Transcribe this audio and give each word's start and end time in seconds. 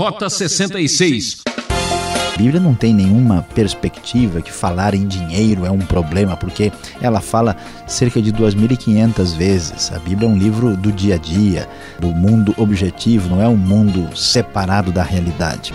Rota 0.00 0.30
66. 0.30 1.42
A 2.32 2.38
Bíblia 2.38 2.58
não 2.58 2.74
tem 2.74 2.94
nenhuma 2.94 3.46
perspectiva 3.54 4.40
que 4.40 4.50
falar 4.50 4.94
em 4.94 5.06
dinheiro 5.06 5.66
é 5.66 5.70
um 5.70 5.80
problema, 5.80 6.38
porque 6.38 6.72
ela 7.02 7.20
fala 7.20 7.54
cerca 7.86 8.22
de 8.22 8.32
2.500 8.32 9.36
vezes. 9.36 9.92
A 9.92 9.98
Bíblia 9.98 10.26
é 10.26 10.32
um 10.32 10.38
livro 10.38 10.74
do 10.74 10.90
dia 10.90 11.16
a 11.16 11.18
dia, 11.18 11.68
do 11.98 12.06
mundo 12.06 12.54
objetivo, 12.56 13.28
não 13.28 13.42
é 13.42 13.46
um 13.46 13.58
mundo 13.58 14.16
separado 14.16 14.90
da 14.90 15.02
realidade. 15.02 15.74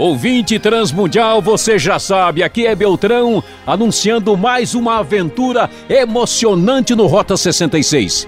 Ouvinte 0.00 0.58
transmundial, 0.58 1.42
você 1.42 1.78
já 1.78 1.98
sabe, 1.98 2.42
aqui 2.42 2.66
é 2.66 2.74
Beltrão 2.74 3.44
anunciando 3.66 4.34
mais 4.34 4.74
uma 4.74 5.00
aventura 5.00 5.68
emocionante 5.90 6.94
no 6.94 7.06
Rota 7.06 7.36
66. 7.36 8.26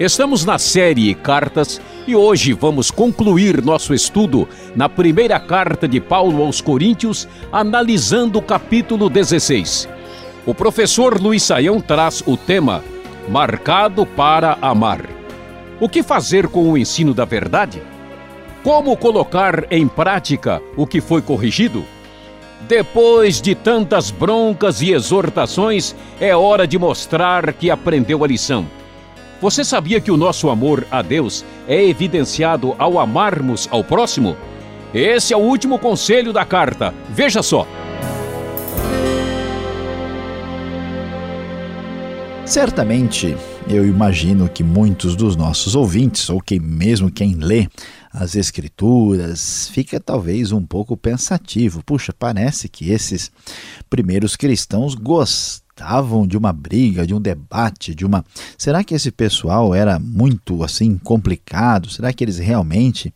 Estamos 0.00 0.46
na 0.46 0.58
série 0.58 1.14
Cartas 1.14 1.78
e 2.06 2.16
hoje 2.16 2.54
vamos 2.54 2.90
concluir 2.90 3.62
nosso 3.62 3.92
estudo 3.92 4.48
na 4.74 4.88
primeira 4.88 5.38
carta 5.38 5.86
de 5.86 6.00
Paulo 6.00 6.42
aos 6.42 6.62
Coríntios, 6.62 7.28
analisando 7.52 8.38
o 8.38 8.42
capítulo 8.42 9.10
16. 9.10 9.90
O 10.46 10.54
professor 10.54 11.20
Luiz 11.20 11.42
Saião 11.42 11.82
traz 11.82 12.22
o 12.26 12.34
tema 12.34 12.82
Marcado 13.28 14.06
para 14.06 14.56
Amar. 14.62 15.04
O 15.78 15.86
que 15.86 16.02
fazer 16.02 16.48
com 16.48 16.72
o 16.72 16.78
ensino 16.78 17.12
da 17.12 17.26
verdade? 17.26 17.89
Como 18.62 18.94
colocar 18.94 19.66
em 19.72 19.88
prática 19.88 20.60
o 20.76 20.86
que 20.86 21.00
foi 21.00 21.22
corrigido? 21.22 21.82
Depois 22.68 23.40
de 23.40 23.54
tantas 23.54 24.10
broncas 24.10 24.82
e 24.82 24.92
exortações, 24.92 25.96
é 26.20 26.36
hora 26.36 26.66
de 26.66 26.78
mostrar 26.78 27.54
que 27.54 27.70
aprendeu 27.70 28.22
a 28.22 28.26
lição. 28.26 28.66
Você 29.40 29.64
sabia 29.64 29.98
que 29.98 30.10
o 30.10 30.16
nosso 30.18 30.50
amor 30.50 30.86
a 30.90 31.00
Deus 31.00 31.42
é 31.66 31.82
evidenciado 31.82 32.74
ao 32.78 32.98
amarmos 32.98 33.66
ao 33.70 33.82
próximo? 33.82 34.36
Esse 34.92 35.32
é 35.32 35.36
o 35.36 35.40
último 35.40 35.78
conselho 35.78 36.30
da 36.30 36.44
carta. 36.44 36.92
Veja 37.08 37.42
só. 37.42 37.66
Certamente, 42.44 43.34
eu 43.72 43.86
imagino 43.86 44.48
que 44.48 44.64
muitos 44.64 45.14
dos 45.14 45.36
nossos 45.36 45.76
ouvintes, 45.76 46.28
ou 46.28 46.40
que 46.40 46.58
mesmo 46.58 47.08
quem 47.08 47.34
lê 47.34 47.68
as 48.12 48.34
escrituras, 48.34 49.68
fica 49.72 50.00
talvez 50.00 50.50
um 50.50 50.66
pouco 50.66 50.96
pensativo. 50.96 51.80
Puxa, 51.84 52.12
parece 52.12 52.68
que 52.68 52.90
esses 52.90 53.30
primeiros 53.88 54.34
cristãos 54.34 54.96
gostavam 54.96 56.26
de 56.26 56.36
uma 56.36 56.52
briga, 56.52 57.06
de 57.06 57.14
um 57.14 57.20
debate, 57.20 57.94
de 57.94 58.04
uma. 58.04 58.24
Será 58.58 58.82
que 58.82 58.92
esse 58.92 59.12
pessoal 59.12 59.72
era 59.72 60.00
muito 60.00 60.64
assim 60.64 60.98
complicado? 60.98 61.88
Será 61.88 62.12
que 62.12 62.24
eles 62.24 62.38
realmente 62.38 63.14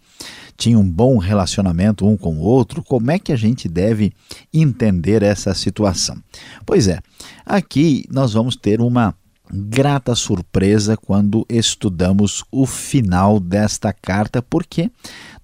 tinham 0.57 0.83
um 0.83 0.89
bom 0.89 1.19
relacionamento 1.19 2.07
um 2.07 2.17
com 2.17 2.37
o 2.37 2.43
outro? 2.43 2.81
Como 2.81 3.11
é 3.11 3.19
que 3.19 3.33
a 3.33 3.37
gente 3.37 3.69
deve 3.69 4.13
entender 4.53 5.25
essa 5.25 5.53
situação? 5.53 6.17
Pois 6.65 6.87
é, 6.87 7.01
aqui 7.45 8.05
nós 8.09 8.35
vamos 8.35 8.55
ter 8.55 8.81
uma 8.81 9.17
grata 9.51 10.15
surpresa 10.15 10.97
quando 10.97 11.45
estudamos 11.49 12.45
o 12.51 12.67
final 12.67 13.39
desta 13.39 13.93
carta, 13.93 14.43
porque 14.43 14.91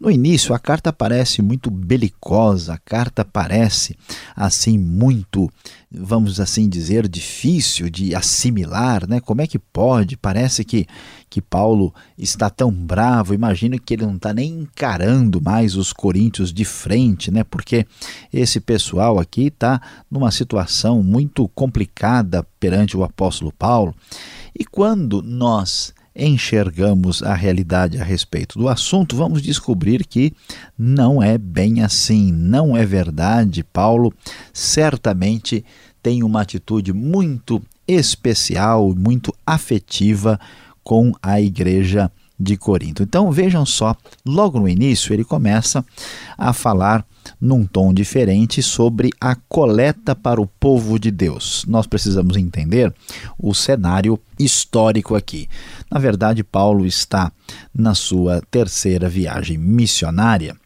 no 0.00 0.10
início 0.10 0.54
a 0.54 0.58
carta 0.58 0.90
parece 0.92 1.42
muito 1.42 1.70
belicosa, 1.70 2.72
a 2.72 2.78
carta 2.78 3.22
parece 3.22 3.94
assim 4.34 4.78
muito, 4.78 5.52
vamos 5.92 6.40
assim 6.40 6.70
dizer, 6.70 7.06
difícil 7.06 7.90
de 7.90 8.14
assimilar, 8.14 9.06
né? 9.06 9.20
Como 9.20 9.42
é 9.42 9.46
que 9.46 9.58
pode? 9.58 10.16
Parece 10.16 10.64
que 10.64 10.86
que 11.28 11.40
Paulo 11.40 11.94
está 12.18 12.50
tão 12.50 12.72
bravo, 12.72 13.32
imagino 13.32 13.78
que 13.78 13.94
ele 13.94 14.04
não 14.04 14.16
está 14.16 14.34
nem 14.34 14.62
encarando 14.62 15.40
mais 15.40 15.76
os 15.76 15.92
coríntios 15.92 16.52
de 16.52 16.64
frente, 16.64 17.30
né? 17.30 17.44
Porque 17.44 17.86
esse 18.32 18.58
pessoal 18.58 19.16
aqui 19.16 19.46
está 19.46 19.80
numa 20.10 20.32
situação 20.32 21.04
muito 21.04 21.46
complicada 21.50 22.44
perante 22.58 22.96
o 22.96 23.04
apóstolo 23.04 23.52
Paulo. 23.52 23.94
E 24.58 24.64
quando 24.64 25.22
nós 25.22 25.94
enxergamos 26.20 27.22
a 27.22 27.34
realidade 27.34 27.98
a 27.98 28.04
respeito 28.04 28.58
do 28.58 28.68
assunto, 28.68 29.16
vamos 29.16 29.40
descobrir 29.40 30.06
que 30.06 30.32
não 30.78 31.22
é 31.22 31.38
bem 31.38 31.82
assim, 31.82 32.30
não 32.30 32.76
é 32.76 32.84
verdade. 32.84 33.64
Paulo 33.64 34.12
certamente 34.52 35.64
tem 36.02 36.22
uma 36.22 36.42
atitude 36.42 36.92
muito 36.92 37.62
especial, 37.88 38.94
muito 38.94 39.34
afetiva 39.46 40.38
com 40.84 41.12
a 41.22 41.40
igreja 41.40 42.12
de 42.38 42.56
Corinto. 42.56 43.02
Então 43.02 43.30
vejam 43.30 43.64
só, 43.64 43.96
logo 44.24 44.60
no 44.60 44.68
início 44.68 45.12
ele 45.12 45.24
começa 45.24 45.84
a 46.36 46.52
falar 46.52 47.04
num 47.40 47.64
tom 47.64 47.92
diferente 47.92 48.62
sobre 48.62 49.10
a 49.20 49.34
coleta 49.34 50.14
para 50.14 50.40
o 50.40 50.46
povo 50.46 50.98
de 50.98 51.10
Deus. 51.10 51.64
Nós 51.66 51.86
precisamos 51.86 52.36
entender 52.36 52.92
o 53.38 53.54
cenário 53.54 54.18
histórico 54.38 55.14
aqui. 55.14 55.48
Na 55.90 55.98
verdade, 55.98 56.44
Paulo 56.44 56.86
está 56.86 57.32
na 57.74 57.94
sua 57.94 58.42
terceira 58.50 59.08
viagem 59.08 59.56
missionária 59.56 60.56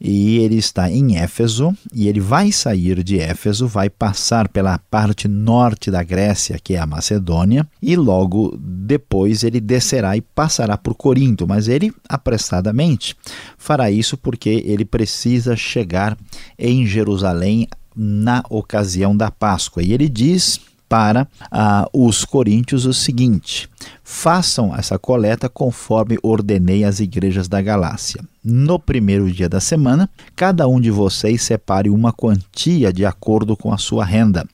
e 0.00 0.38
ele 0.38 0.56
está 0.56 0.90
em 0.90 1.18
Éfeso 1.18 1.76
e 1.92 2.08
ele 2.08 2.20
vai 2.20 2.50
sair 2.50 3.02
de 3.02 3.20
Éfeso, 3.20 3.66
vai 3.66 3.90
passar 3.90 4.48
pela 4.48 4.78
parte 4.78 5.28
norte 5.28 5.90
da 5.90 6.02
Grécia, 6.02 6.58
que 6.62 6.74
é 6.74 6.78
a 6.78 6.86
Macedônia, 6.86 7.68
e 7.82 7.94
logo 7.96 8.56
depois 8.58 9.44
ele 9.44 9.60
descerá 9.60 10.16
e 10.16 10.22
passará 10.22 10.78
por 10.78 10.94
Corinto, 10.94 11.46
mas 11.46 11.68
ele 11.68 11.92
apressadamente 12.08 13.14
fará 13.58 13.90
isso 13.90 14.16
porque 14.16 14.62
ele 14.64 14.84
precisa 14.84 15.54
chegar 15.54 16.16
em 16.58 16.86
Jerusalém 16.86 17.68
na 17.94 18.42
ocasião 18.48 19.14
da 19.14 19.30
Páscoa. 19.30 19.82
E 19.82 19.92
ele 19.92 20.08
diz 20.08 20.60
para 20.90 21.28
ah, 21.52 21.88
os 21.92 22.24
coríntios 22.24 22.84
o 22.84 22.92
seguinte: 22.92 23.70
façam 24.02 24.74
essa 24.74 24.98
coleta 24.98 25.48
conforme 25.48 26.18
ordenei 26.20 26.82
às 26.82 26.98
igrejas 26.98 27.46
da 27.46 27.62
Galácia. 27.62 28.22
No 28.42 28.78
primeiro 28.78 29.30
dia 29.30 29.48
da 29.48 29.60
semana, 29.60 30.10
cada 30.34 30.66
um 30.66 30.80
de 30.80 30.90
vocês 30.90 31.42
separe 31.42 31.88
uma 31.88 32.12
quantia 32.12 32.92
de 32.92 33.06
acordo 33.06 33.56
com 33.56 33.72
a 33.72 33.78
sua 33.78 34.04
renda, 34.04 34.44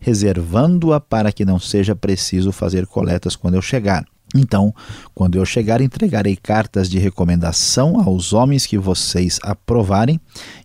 reservando-a 0.00 0.98
para 0.98 1.30
que 1.30 1.44
não 1.44 1.58
seja 1.58 1.94
preciso 1.94 2.50
fazer 2.52 2.86
coletas 2.86 3.36
quando 3.36 3.54
eu 3.54 3.62
chegar. 3.62 4.06
Então, 4.34 4.74
quando 5.14 5.36
eu 5.36 5.44
chegar, 5.44 5.80
entregarei 5.80 6.36
cartas 6.36 6.88
de 6.88 6.98
recomendação 6.98 8.00
aos 8.00 8.32
homens 8.32 8.64
que 8.64 8.78
vocês 8.78 9.38
aprovarem 9.42 10.18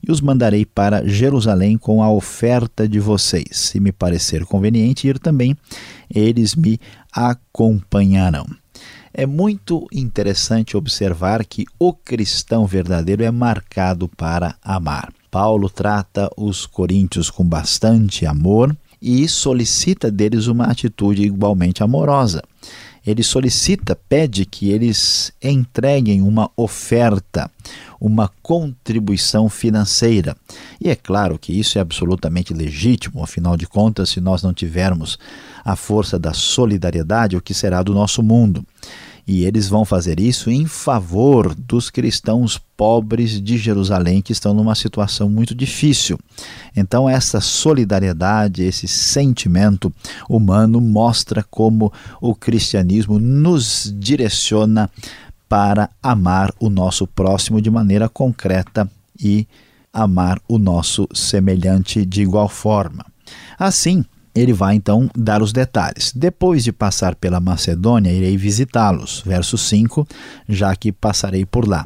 e 0.05 0.11
os 0.11 0.21
mandarei 0.21 0.65
para 0.65 1.05
Jerusalém 1.05 1.77
com 1.77 2.01
a 2.01 2.09
oferta 2.09 2.87
de 2.87 2.99
vocês. 2.99 3.49
Se 3.51 3.79
me 3.79 3.91
parecer 3.91 4.45
conveniente 4.45 5.07
ir 5.07 5.19
também, 5.19 5.55
eles 6.09 6.55
me 6.55 6.79
acompanharão. 7.11 8.45
É 9.13 9.25
muito 9.25 9.87
interessante 9.91 10.77
observar 10.77 11.43
que 11.43 11.65
o 11.79 11.91
cristão 11.91 12.65
verdadeiro 12.65 13.23
é 13.23 13.31
marcado 13.31 14.07
para 14.07 14.55
amar. 14.61 15.11
Paulo 15.31 15.69
trata 15.69 16.29
os 16.37 16.65
coríntios 16.65 17.29
com 17.29 17.43
bastante 17.43 18.25
amor 18.25 18.75
e 19.01 19.27
solicita 19.27 20.09
deles 20.09 20.47
uma 20.47 20.65
atitude 20.65 21.23
igualmente 21.23 21.83
amorosa 21.83 22.41
ele 23.07 23.23
solicita, 23.23 23.95
pede 23.95 24.45
que 24.45 24.69
eles 24.69 25.31
entreguem 25.41 26.21
uma 26.21 26.51
oferta, 26.57 27.49
uma 28.01 28.29
contribuição 28.43 29.47
financeira. 29.47 30.35
E 30.79 30.89
é 30.89 30.95
claro 30.95 31.39
que 31.39 31.57
isso 31.57 31.77
é 31.77 31.81
absolutamente 31.81 32.53
legítimo, 32.53 33.23
afinal 33.23 33.55
de 33.55 33.65
contas, 33.65 34.09
se 34.09 34.19
nós 34.19 34.43
não 34.43 34.53
tivermos 34.53 35.17
a 35.63 35.73
força 35.77 36.19
da 36.19 36.33
solidariedade, 36.33 37.37
o 37.37 37.41
que 37.41 37.53
será 37.53 37.81
do 37.81 37.93
nosso 37.93 38.21
mundo? 38.21 38.65
E 39.27 39.43
eles 39.43 39.67
vão 39.67 39.83
fazer 39.83 40.21
isso 40.21 40.49
em 40.49 40.65
favor 40.65 41.53
dos 41.53 41.89
cristãos 41.89 42.57
pobres 42.77 43.41
de 43.41 43.57
Jerusalém 43.57 44.21
que 44.21 44.31
estão 44.31 44.53
numa 44.53 44.73
situação 44.73 45.29
muito 45.29 45.53
difícil. 45.53 46.17
Então, 46.73 47.09
essa 47.09 47.41
solidariedade, 47.41 48.63
esse 48.63 48.87
sentimento 48.87 49.91
humano 50.29 50.79
mostra 50.79 51.43
como 51.51 51.91
o 52.21 52.33
cristianismo 52.33 53.19
nos 53.19 53.93
direciona 53.99 54.89
para 55.49 55.89
amar 56.01 56.53
o 56.59 56.69
nosso 56.69 57.05
próximo 57.05 57.61
de 57.61 57.69
maneira 57.69 58.07
concreta 58.07 58.89
e 59.19 59.45
amar 59.91 60.39
o 60.47 60.57
nosso 60.57 61.07
semelhante 61.13 62.05
de 62.05 62.21
igual 62.21 62.47
forma. 62.47 63.05
Assim, 63.57 64.05
ele 64.37 64.53
vai 64.53 64.75
então 64.75 65.09
dar 65.15 65.41
os 65.41 65.51
detalhes. 65.51 66.11
Depois 66.15 66.63
de 66.63 66.71
passar 66.71 67.15
pela 67.15 67.39
Macedônia, 67.39 68.11
irei 68.11 68.37
visitá-los. 68.37 69.21
Verso 69.25 69.57
5, 69.57 70.07
já 70.47 70.75
que 70.75 70.91
passarei 70.91 71.45
por 71.45 71.67
lá. 71.67 71.85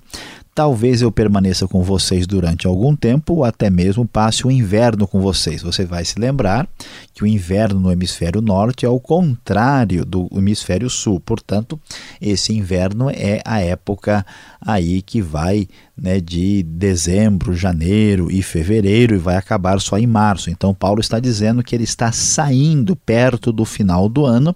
Talvez 0.61 1.01
eu 1.01 1.11
permaneça 1.11 1.67
com 1.67 1.81
vocês 1.81 2.27
durante 2.27 2.67
algum 2.67 2.95
tempo 2.95 3.33
ou 3.33 3.43
até 3.43 3.67
mesmo 3.67 4.05
passe 4.05 4.45
o 4.45 4.51
inverno 4.51 5.07
com 5.07 5.19
vocês. 5.19 5.63
Você 5.63 5.85
vai 5.85 6.05
se 6.05 6.19
lembrar 6.19 6.69
que 7.15 7.23
o 7.23 7.27
inverno 7.27 7.79
no 7.79 7.91
hemisfério 7.91 8.41
norte 8.41 8.85
é 8.85 8.89
o 8.89 8.99
contrário 8.99 10.05
do 10.05 10.29
hemisfério 10.31 10.87
sul. 10.87 11.19
Portanto, 11.19 11.79
esse 12.21 12.53
inverno 12.53 13.09
é 13.09 13.41
a 13.43 13.59
época 13.59 14.23
aí 14.61 15.01
que 15.01 15.19
vai 15.19 15.67
né, 15.97 16.21
de 16.21 16.61
dezembro, 16.61 17.55
janeiro 17.55 18.29
e 18.29 18.43
fevereiro 18.43 19.15
e 19.15 19.17
vai 19.17 19.37
acabar 19.37 19.81
só 19.81 19.97
em 19.97 20.05
março. 20.05 20.51
Então, 20.51 20.75
Paulo 20.75 21.01
está 21.01 21.19
dizendo 21.19 21.63
que 21.63 21.73
ele 21.73 21.85
está 21.85 22.11
saindo 22.11 22.95
perto 22.95 23.51
do 23.51 23.65
final 23.65 24.07
do 24.07 24.27
ano 24.27 24.55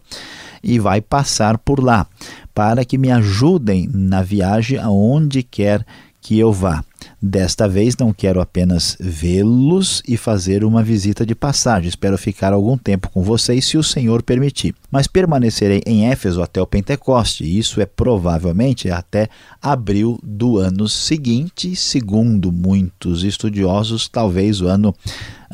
e 0.64 0.80
vai 0.80 1.00
passar 1.00 1.60
por 1.60 1.84
lá, 1.84 2.08
para 2.56 2.86
que 2.86 2.98
me 2.98 3.12
ajudem 3.12 3.90
na 3.94 4.24
viagem 4.24 4.80
aonde 4.80 5.44
quer 5.44 5.86
que 6.22 6.40
eu 6.40 6.52
vá. 6.52 6.84
Desta 7.22 7.68
vez 7.68 7.96
não 7.98 8.12
quero 8.12 8.42
apenas 8.42 8.98
vê-los 9.00 10.02
e 10.08 10.18
fazer 10.18 10.64
uma 10.64 10.82
visita 10.82 11.24
de 11.24 11.36
passagem. 11.36 11.88
Espero 11.88 12.18
ficar 12.18 12.52
algum 12.52 12.78
tempo 12.78 13.12
com 13.12 13.22
vocês, 13.22 13.66
se 13.66 13.78
o 13.78 13.84
Senhor 13.84 14.24
permitir. 14.24 14.74
Mas 14.90 15.06
permanecerei 15.06 15.84
em 15.86 16.08
Éfeso 16.08 16.42
até 16.42 16.60
o 16.60 16.66
Pentecoste. 16.66 17.44
Isso 17.46 17.80
é 17.80 17.86
provavelmente 17.86 18.90
até 18.90 19.30
abril 19.62 20.20
do 20.24 20.58
ano 20.58 20.90
seguinte, 20.90 21.76
segundo 21.76 22.52
muitos 22.52 23.24
estudiosos, 23.24 24.08
talvez 24.08 24.62
o 24.62 24.68
ano 24.68 24.96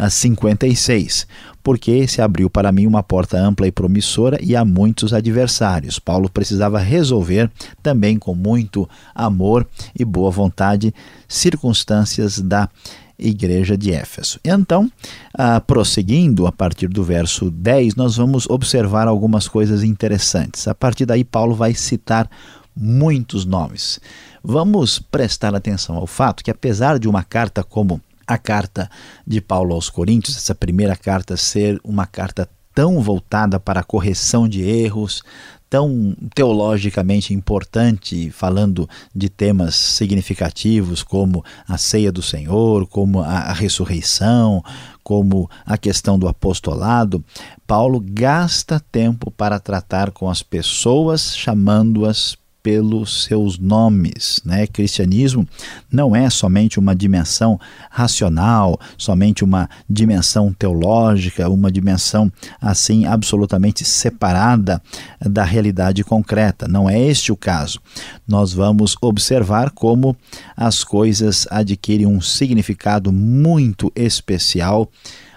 56 0.10 1.28
porque 1.64 2.08
se 2.08 2.22
abriu 2.22 2.50
para 2.50 2.72
mim 2.72 2.86
uma 2.86 3.04
porta 3.04 3.38
ampla 3.38 3.68
e 3.68 3.72
promissora 3.72 4.38
e 4.42 4.56
há 4.56 4.66
muitos 4.66 5.14
adversários. 5.14 6.00
Paulo 6.00 6.30
precisava 6.30 6.80
resolver 6.80 7.50
também 7.82 8.18
com 8.18 8.36
muito 8.36 8.90
amor 9.14 9.68
e 9.98 10.04
boa 10.04 10.32
vontade 10.32 10.94
circunstâncias 11.28 12.40
da 12.40 12.70
igreja 13.18 13.78
de 13.78 13.94
Éfeso. 13.94 14.40
Então, 14.44 14.92
ah, 15.34 15.62
prosseguindo 15.62 16.48
a 16.48 16.52
partir 16.52 16.88
do 16.88 17.04
verso 17.04 17.52
10, 17.52 17.96
nós 17.96 18.18
vamos 18.18 18.50
observar 18.50 19.08
algumas 19.08 19.48
coisas 19.48 19.84
interessantes. 19.84 20.68
A 20.68 20.74
partir 20.74 21.06
daí, 21.06 21.24
Paulo 21.24 21.54
vai 21.54 21.74
citar 21.74 22.30
muitos 22.76 23.46
nomes. 23.46 24.00
Vamos 24.44 24.98
prestar 25.00 25.54
atenção 25.54 25.96
ao 25.96 26.08
fato 26.08 26.44
que, 26.44 26.50
apesar 26.50 26.98
de 26.98 27.08
uma 27.08 27.24
carta 27.24 27.64
como 27.64 28.02
a 28.26 28.38
carta 28.38 28.90
de 29.26 29.42
Paulo 29.42 29.74
aos 29.74 29.90
Coríntios, 29.90 30.38
essa 30.38 30.56
primeira 30.56 30.96
carta 30.96 31.36
ser 31.38 31.80
uma 31.84 32.06
carta 32.06 32.48
tão 32.74 33.02
voltada 33.02 33.60
para 33.60 33.82
a 33.82 33.84
correção 33.84 34.48
de 34.48 34.62
erros, 34.62 35.22
tão 35.70 36.14
teologicamente 36.36 37.34
importante, 37.34 38.30
falando 38.30 38.90
de 39.16 39.30
temas 39.30 39.74
significativos 39.76 41.02
como 41.02 41.46
a 41.66 41.78
ceia 41.78 42.12
do 42.12 42.22
Senhor, 42.22 42.86
como 42.88 43.22
a, 43.22 43.54
ressurreição, 43.54 44.62
como 45.02 45.50
a 45.66 45.78
questão 45.78 46.20
do 46.20 46.28
apostolado, 46.28 47.24
Paulo 47.66 48.04
gasta 48.06 48.82
tempo 48.92 49.32
para 49.32 49.62
tratar 49.62 50.12
com 50.12 50.30
as 50.30 50.44
pessoas, 50.44 51.38
chamando-as 51.38 52.36
pelos 52.64 53.24
seus 53.24 53.58
nomes. 53.58 54.42
Né? 54.46 54.68
Cristianismo 54.68 55.48
não 55.92 56.16
é 56.16 56.30
somente 56.30 56.80
uma 56.80 56.96
dimensão 56.96 57.60
racional, 57.90 58.80
somente 58.98 59.44
uma 59.44 59.70
dimensão 59.90 60.54
teológica, 60.54 61.50
uma 61.50 61.72
dimensão 61.72 62.32
assim 62.62 63.06
absolutamente 63.06 63.84
separada 63.84 64.82
da 65.20 65.44
realidade 65.44 66.04
concreta. 66.04 66.68
Não 66.68 66.90
é 66.90 67.00
este 67.00 67.32
o 67.32 67.38
caso. 67.38 67.80
Nós 68.28 68.54
vamos 68.54 68.96
observar 69.02 69.72
como 69.72 70.16
as 70.56 70.84
coisas 70.84 71.48
adquirem 71.50 72.06
um 72.06 72.22
significado 72.22 73.12
muito 73.12 73.92
especial 73.96 74.90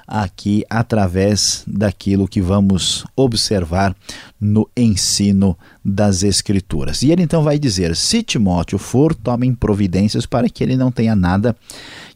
aqui 0.06 0.64
através 0.68 1.64
daquilo 1.66 2.28
que 2.28 2.40
vamos 2.40 3.04
observar 3.16 3.96
no 4.40 4.68
ensino 4.76 5.56
das 5.84 6.22
Escrituras. 6.22 7.02
E 7.02 7.12
ele 7.12 7.22
então 7.22 7.42
vai 7.42 7.58
dizer: 7.58 7.94
Se 7.94 8.22
Timóteo 8.22 8.78
for, 8.78 9.14
tomem 9.14 9.54
providências 9.54 10.24
para 10.24 10.48
que 10.48 10.64
ele 10.64 10.76
não 10.76 10.90
tenha 10.90 11.14
nada 11.14 11.54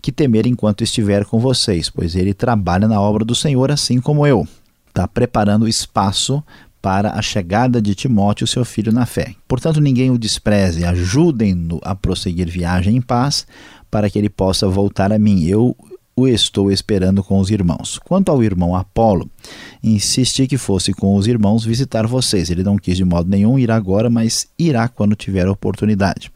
que 0.00 0.10
temer 0.10 0.46
enquanto 0.46 0.82
estiver 0.82 1.24
com 1.24 1.38
vocês, 1.38 1.90
pois 1.90 2.14
ele 2.14 2.32
trabalha 2.32 2.88
na 2.88 3.00
obra 3.00 3.24
do 3.24 3.34
Senhor 3.34 3.70
assim 3.70 4.00
como 4.00 4.26
eu. 4.26 4.46
Está 4.88 5.06
preparando 5.06 5.68
espaço 5.68 6.42
para 6.80 7.12
a 7.12 7.20
chegada 7.20 7.82
de 7.82 7.94
Timóteo, 7.94 8.46
seu 8.46 8.64
filho, 8.64 8.92
na 8.92 9.04
fé. 9.04 9.34
Portanto, 9.46 9.80
ninguém 9.80 10.10
o 10.10 10.18
despreze, 10.18 10.84
ajudem-no 10.84 11.80
a 11.82 11.94
prosseguir 11.94 12.48
viagem 12.48 12.96
em 12.96 13.00
paz, 13.00 13.46
para 13.90 14.08
que 14.08 14.18
ele 14.18 14.30
possa 14.30 14.68
voltar 14.68 15.12
a 15.12 15.18
mim. 15.18 15.44
Eu 15.44 15.76
o 16.18 16.26
estou 16.26 16.70
esperando 16.70 17.22
com 17.22 17.38
os 17.38 17.50
irmãos. 17.50 17.98
Quanto 17.98 18.30
ao 18.30 18.42
irmão 18.42 18.74
Apolo, 18.74 19.30
insisti 19.82 20.46
que 20.46 20.58
fosse 20.58 20.92
com 20.92 21.14
os 21.14 21.26
irmãos 21.26 21.64
visitar 21.64 22.06
vocês. 22.06 22.50
Ele 22.50 22.64
não 22.64 22.76
quis 22.76 22.96
de 22.96 23.04
modo 23.04 23.30
nenhum 23.30 23.58
ir 23.58 23.70
agora, 23.70 24.10
mas 24.10 24.48
irá 24.58 24.88
quando 24.88 25.14
tiver 25.14 25.48
oportunidade. 25.48 26.30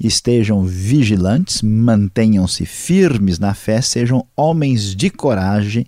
Estejam 0.00 0.64
vigilantes, 0.64 1.62
mantenham-se 1.62 2.66
firmes 2.66 3.38
na 3.38 3.54
fé, 3.54 3.80
sejam 3.80 4.26
homens 4.36 4.96
de 4.96 5.08
coragem 5.08 5.86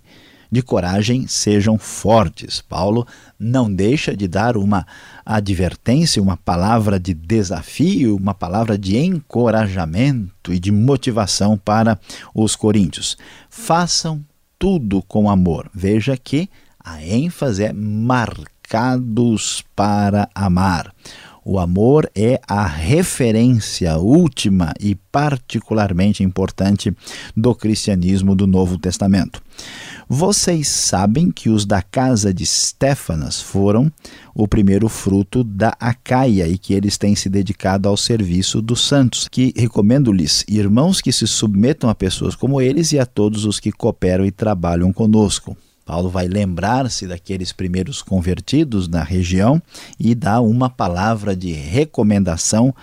de 0.51 0.61
coragem, 0.61 1.27
sejam 1.27 1.77
fortes. 1.77 2.61
Paulo 2.61 3.05
não 3.39 3.73
deixa 3.73 4.15
de 4.15 4.27
dar 4.27 4.57
uma 4.57 4.85
advertência, 5.25 6.21
uma 6.21 6.37
palavra 6.37 6.99
de 6.99 7.13
desafio, 7.13 8.15
uma 8.15 8.33
palavra 8.33 8.77
de 8.77 8.97
encorajamento 8.97 10.53
e 10.53 10.59
de 10.59 10.71
motivação 10.71 11.57
para 11.57 11.99
os 12.33 12.55
coríntios. 12.55 13.17
Façam 13.49 14.23
tudo 14.57 15.01
com 15.03 15.29
amor. 15.29 15.69
Veja 15.73 16.17
que 16.17 16.49
a 16.79 17.03
ênfase 17.03 17.63
é 17.63 17.73
marcados 17.73 19.63
para 19.75 20.29
amar. 20.33 20.93
O 21.47 21.59
amor 21.59 22.09
é 22.15 22.41
a 22.47 22.65
referência 22.65 23.97
última 23.97 24.73
e 24.79 24.95
particularmente 24.95 26.23
importante 26.23 26.91
do 27.37 27.53
cristianismo 27.53 28.33
do 28.33 28.47
Novo 28.47 28.79
Testamento. 28.79 29.39
Vocês 30.09 30.67
sabem 30.67 31.29
que 31.29 31.51
os 31.51 31.63
da 31.63 31.83
casa 31.83 32.33
de 32.33 32.47
Stefanas 32.47 33.39
foram 33.39 33.91
o 34.33 34.47
primeiro 34.47 34.89
fruto 34.89 35.43
da 35.43 35.77
Acaia 35.79 36.47
e 36.47 36.57
que 36.57 36.73
eles 36.73 36.97
têm 36.97 37.15
se 37.15 37.29
dedicado 37.29 37.87
ao 37.87 37.95
serviço 37.95 38.59
dos 38.59 38.81
santos, 38.81 39.27
que 39.27 39.53
recomendo-lhes, 39.55 40.43
irmãos, 40.47 40.99
que 40.99 41.11
se 41.11 41.27
submetam 41.27 41.91
a 41.91 41.93
pessoas 41.93 42.35
como 42.35 42.59
eles 42.59 42.91
e 42.91 42.97
a 42.97 43.05
todos 43.05 43.45
os 43.45 43.59
que 43.59 43.71
cooperam 43.71 44.25
e 44.25 44.31
trabalham 44.31 44.91
conosco. 44.91 45.55
Paulo 45.85 46.09
vai 46.09 46.27
lembrar-se 46.27 47.05
daqueles 47.05 47.51
primeiros 47.51 48.01
convertidos 48.01 48.87
na 48.87 49.03
região 49.03 49.61
e 49.99 50.15
dá 50.15 50.41
uma 50.41 50.67
palavra 50.67 51.35
de 51.35 51.51
recomendação 51.53 52.73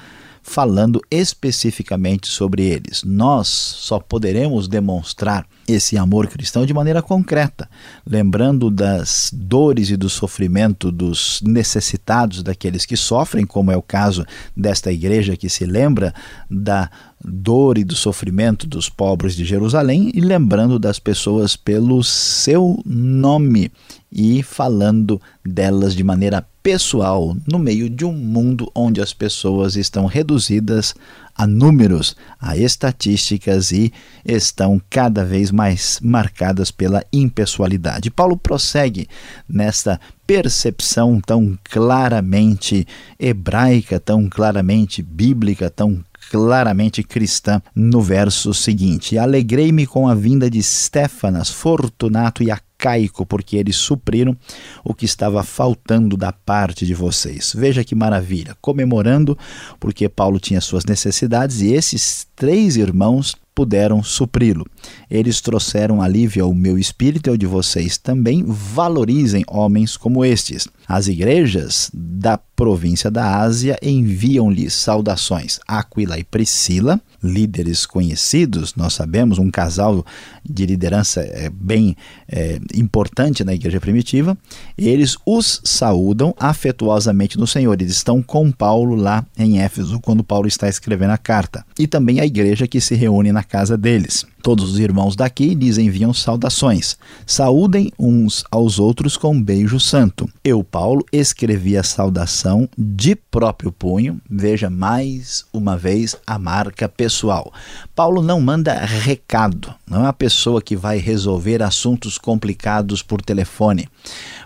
falando 0.43 1.01
especificamente 1.11 2.27
sobre 2.27 2.65
eles. 2.65 3.03
Nós 3.05 3.49
só 3.49 4.01
poderemos 4.01 4.67
demonstrar 4.67 5.47
esse 5.69 5.97
amor 5.97 6.27
cristão 6.27 6.67
de 6.67 6.75
maneira 6.75 7.01
concreta, 7.01 7.69
lembrando 8.05 8.69
das 8.69 9.31
dores 9.33 9.91
e 9.91 9.97
do 9.97 10.09
sofrimento 10.09 10.91
dos 10.91 11.41
necessitados, 11.43 12.43
daqueles 12.43 12.85
que 12.85 12.97
sofrem, 12.97 13.47
como 13.47 13.71
é 13.71 13.77
o 13.77 13.83
caso 13.83 14.27
desta 14.57 14.93
igreja 14.93 15.37
que 15.37 15.49
se 15.49 15.65
lembra 15.65 16.13
da 16.51 16.91
dor 17.25 17.79
e 17.79 17.85
do 17.85 17.95
sofrimento 17.95 18.67
dos 18.67 18.89
pobres 18.89 19.35
de 19.35 19.45
Jerusalém 19.45 20.11
e 20.15 20.21
lembrando 20.21 20.79
das 20.79 20.99
pessoas 20.99 21.57
pelo 21.57 22.03
seu 22.03 22.81
nome 22.85 23.71
e 24.11 24.43
falando 24.43 25.21
delas 25.45 25.95
de 25.95 26.05
maneira 26.05 26.47
pessoal 26.63 27.37
no 27.47 27.59
meio 27.59 27.89
de 27.89 28.05
um 28.05 28.13
mundo 28.13 28.71
onde 28.75 29.01
as 29.01 29.13
pessoas 29.13 29.75
estão 29.75 30.07
reduzidas 30.07 30.95
a 31.35 31.47
números, 31.47 32.15
a 32.39 32.57
estatísticas 32.57 33.73
e 33.73 33.93
estão 34.25 34.81
cada 34.91 35.25
vez 35.25 35.51
mais 35.51 35.99
marcadas 36.03 36.71
pela 36.71 37.05
impessoalidade. 37.13 38.11
Paulo 38.11 38.37
prossegue 38.37 39.09
nesta 39.49 39.99
percepção 40.27 41.21
tão 41.21 41.59
claramente 41.65 42.87
hebraica, 43.19 43.99
tão 43.99 44.29
claramente 44.29 45.03
bíblica, 45.03 45.71
tão 45.71 46.05
claramente 46.33 47.03
cristã 47.03 47.61
no 47.75 48.01
verso 48.01 48.55
seguinte: 48.55 49.19
Alegrei-me 49.19 49.87
com 49.87 50.09
a 50.09 50.15
vinda 50.15 50.49
de 50.49 50.63
Stefanas, 50.63 51.51
Fortunato 51.51 52.43
e 52.43 52.51
Acaico, 52.51 53.27
porque 53.27 53.59
eles 53.59 53.77
supriram 53.77 54.35
o 54.83 54.95
que 54.95 55.05
estava 55.05 55.43
faltando 55.43 56.17
da 56.17 56.33
parte 56.33 56.87
de 56.87 56.95
vocês. 56.95 57.53
Veja 57.55 57.85
que 57.85 57.95
maravilha, 57.95 58.57
comemorando 58.63 59.37
porque 59.79 60.09
Paulo 60.09 60.41
tinha 60.41 60.63
suas 60.63 60.87
necessidades 60.87 61.61
e 61.61 61.75
esses 61.75 62.27
três 62.35 62.77
irmãos 62.77 63.37
puderam 63.55 64.03
supri-lo. 64.03 64.67
Eles 65.11 65.41
trouxeram 65.41 66.01
alívio 66.01 66.45
ao 66.45 66.55
meu 66.55 66.79
espírito 66.79 67.29
e 67.29 67.31
ao 67.31 67.37
de 67.37 67.47
vocês 67.47 67.99
também. 67.99 68.45
Valorizem 68.47 69.45
homens 69.49 69.97
como 69.97 70.25
estes. 70.25 70.69
As 70.89 71.09
igrejas 71.09 71.91
da 71.93 72.37
província 72.37 73.11
da 73.11 73.39
Ásia 73.39 73.79
enviam-lhes 73.83 74.75
saudações. 74.75 75.59
Aquila 75.67 76.19
e 76.19 76.25
Priscila, 76.25 77.01
líderes 77.23 77.87
conhecidos, 77.87 78.75
nós 78.75 78.95
sabemos, 78.95 79.39
um 79.39 79.51
casal 79.51 80.05
de 80.45 80.67
liderança 80.67 81.21
é, 81.21 81.51
bem 81.51 81.97
é, 82.29 82.59
importante 82.75 83.45
na 83.45 83.55
igreja 83.55 83.81
primitiva, 83.81 84.37
eles 84.77 85.17
os 85.25 85.61
saúdam 85.65 86.35
afetuosamente 86.39 87.39
no 87.39 87.47
Senhor. 87.47 87.73
Eles 87.81 87.93
estão 87.93 88.23
com 88.23 88.51
Paulo 88.51 88.95
lá 88.95 89.25
em 89.39 89.61
Éfeso, 89.61 90.01
quando 90.01 90.25
Paulo 90.25 90.47
está 90.47 90.69
escrevendo 90.69 91.11
a 91.11 91.19
carta. 91.19 91.65
E 91.79 91.87
também 91.87 92.21
a 92.21 92.27
igreja 92.27 92.67
que 92.67 92.81
se 92.81 92.95
reúne 92.95 93.33
na 93.33 93.42
casa 93.43 93.77
deles. 93.77 94.25
Todos 94.43 94.73
os 94.73 94.79
irmãos 94.81 95.15
daqui 95.15 95.55
lhes 95.55 95.79
enviam 95.79 96.13
saudações. 96.13 96.97
Saúdem 97.25 97.93
uns 97.97 98.45
aos 98.51 98.81
outros 98.81 99.17
com 99.17 99.35
um 99.35 99.43
beijo 99.43 99.79
santo. 99.79 100.29
Eu, 100.43 100.65
Paulo, 100.65 101.07
escrevi 101.13 101.77
a 101.77 101.85
saudação 101.85 102.69
de 102.77 103.15
próprio 103.15 103.71
punho. 103.71 104.21
Veja 104.29 104.69
mais 104.69 105.45
uma 105.53 105.77
vez 105.77 106.17
a 106.27 106.41
marca 106.41 106.89
pessoal. 106.89 107.53
Paulo 107.95 108.21
não 108.21 108.41
manda 108.41 108.75
recado, 108.75 109.73
não 109.89 109.99
é 109.99 110.03
uma 110.03 110.13
pessoa 110.13 110.61
que 110.61 110.75
vai 110.75 110.99
resolver 110.99 111.63
assuntos 111.63 112.19
complicados 112.19 113.01
por 113.01 113.23
telefone. 113.23 113.89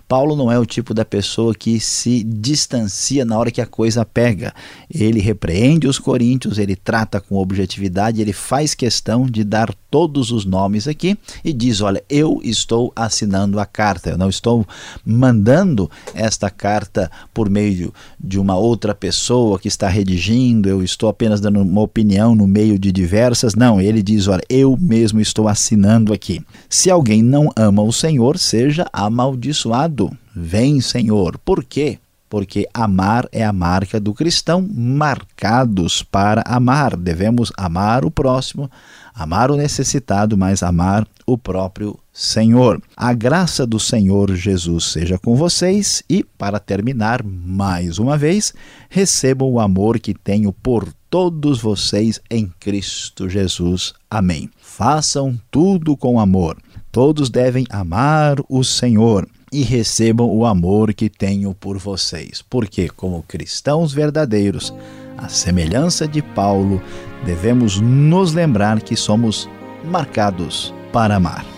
Paulo 0.09 0.37
não 0.37 0.51
é 0.51 0.59
o 0.59 0.67
tipo 0.67 0.95
da 0.95 1.05
pessoa 1.05 1.55
que 1.55 1.81
se 1.81 2.23
distancia 2.23 3.25
na 3.25 3.39
hora 3.39 3.51
que 3.51 3.61
a 3.61 3.67
coisa 3.67 4.05
pega. 4.05 4.55
Ele 4.89 5.21
repreende 5.21 5.89
os 5.89 5.99
coríntios, 5.99 6.59
ele 6.59 6.77
trata 6.77 7.21
com 7.21 7.37
objetividade, 7.37 8.21
ele 8.21 8.33
faz 8.33 8.75
questão 8.75 9.27
de 9.27 9.43
dar 9.43 9.75
todos 9.97 10.31
os 10.31 10.45
nomes 10.45 10.87
aqui 10.87 11.17
e 11.43 11.55
diz: 11.55 11.81
Olha, 11.81 12.05
eu 12.11 12.39
estou 12.43 12.93
assinando 12.95 13.59
a 13.59 13.65
carta, 13.65 14.11
eu 14.11 14.19
não 14.19 14.29
estou 14.29 14.67
mandando 15.03 15.91
esta 16.13 16.51
carta 16.51 17.11
por 17.33 17.49
meio 17.49 17.95
de 18.21 18.39
uma 18.39 18.57
outra 18.57 18.95
pessoa 18.95 19.59
que 19.59 19.69
está 19.69 19.89
redigindo, 19.89 20.69
eu 20.69 20.85
estou 20.85 21.09
apenas 21.09 21.41
dando 21.41 21.63
uma 21.63 21.81
opinião 21.81 22.35
no 22.35 22.47
meio 22.47 22.79
de 22.79 22.93
diversas. 22.93 23.55
Não, 23.55 23.81
ele 23.81 24.03
diz: 24.03 24.29
Olha, 24.29 24.43
eu 24.51 24.77
mesmo 24.79 25.19
estou 25.19 25.49
assinando 25.49 26.13
aqui. 26.13 26.45
Se 26.69 26.91
alguém 26.91 27.23
não 27.23 27.51
ama 27.57 27.83
o 27.83 27.91
Senhor, 27.91 28.37
seja 28.37 28.87
amaldiçoado 28.93 30.15
Vem, 30.39 30.83
Senhor. 30.83 31.39
Por 31.39 31.65
quê? 31.65 31.99
Porque 32.29 32.69
amar 32.75 33.27
é 33.33 33.43
a 33.43 33.55
marca 33.55 33.99
do 33.99 34.13
cristão, 34.13 34.61
marcados 34.61 36.03
para 36.03 36.43
amar. 36.45 36.95
Devemos 36.95 37.51
amar 37.57 38.05
o 38.05 38.11
próximo, 38.11 38.71
amar 39.17 39.51
o 39.51 39.57
necessitado, 39.57 40.37
mas 40.37 40.63
amar 40.63 41.09
o 41.27 41.39
próprio 41.39 41.99
Senhor. 42.13 42.81
A 42.95 43.15
graça 43.15 43.67
do 43.67 43.81
Senhor 43.81 44.35
Jesus 44.37 44.93
seja 44.93 45.19
com 45.19 45.35
vocês 45.35 46.03
e, 46.09 46.23
para 46.23 46.61
terminar, 46.61 47.23
mais 47.25 47.99
uma 47.99 48.19
vez, 48.19 48.53
recebam 48.91 49.51
o 49.51 49.59
amor 49.59 49.99
que 49.99 50.13
tenho 50.13 50.53
por 50.53 50.93
todos 51.09 51.61
vocês 51.61 52.21
em 52.31 52.53
Cristo 52.61 53.29
Jesus. 53.29 53.95
Amém. 54.11 54.51
Façam 54.61 55.41
tudo 55.51 55.97
com 55.97 56.21
amor. 56.21 56.59
Todos 56.93 57.31
devem 57.31 57.67
amar 57.71 58.37
o 58.49 58.63
Senhor 58.63 59.27
e 59.51 59.63
recebam 59.63 60.29
o 60.29 60.45
amor 60.45 60.93
que 60.93 61.09
tenho 61.09 61.55
por 61.55 61.79
vocês. 61.79 62.43
Porque, 62.49 62.89
como 62.89 63.23
cristãos 63.23 63.93
verdadeiros, 63.93 64.73
à 65.19 65.29
semelhança 65.29 66.07
de 66.07 66.23
Paulo, 66.23 66.83
devemos 67.25 67.81
nos 67.81 68.33
lembrar 68.33 68.81
que 68.81 68.97
somos 68.97 69.49
marcados 69.85 70.75
para 70.93 71.17
amar. 71.17 71.56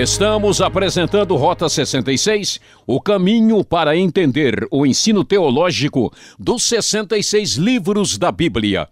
Estamos 0.00 0.62
apresentando 0.62 1.36
Rota 1.36 1.68
66, 1.68 2.58
o 2.86 3.02
caminho 3.02 3.62
para 3.62 3.94
entender 3.94 4.66
o 4.70 4.86
ensino 4.86 5.22
teológico 5.22 6.10
dos 6.38 6.62
66 6.62 7.56
livros 7.56 8.16
da 8.16 8.32
Bíblia. 8.32 8.88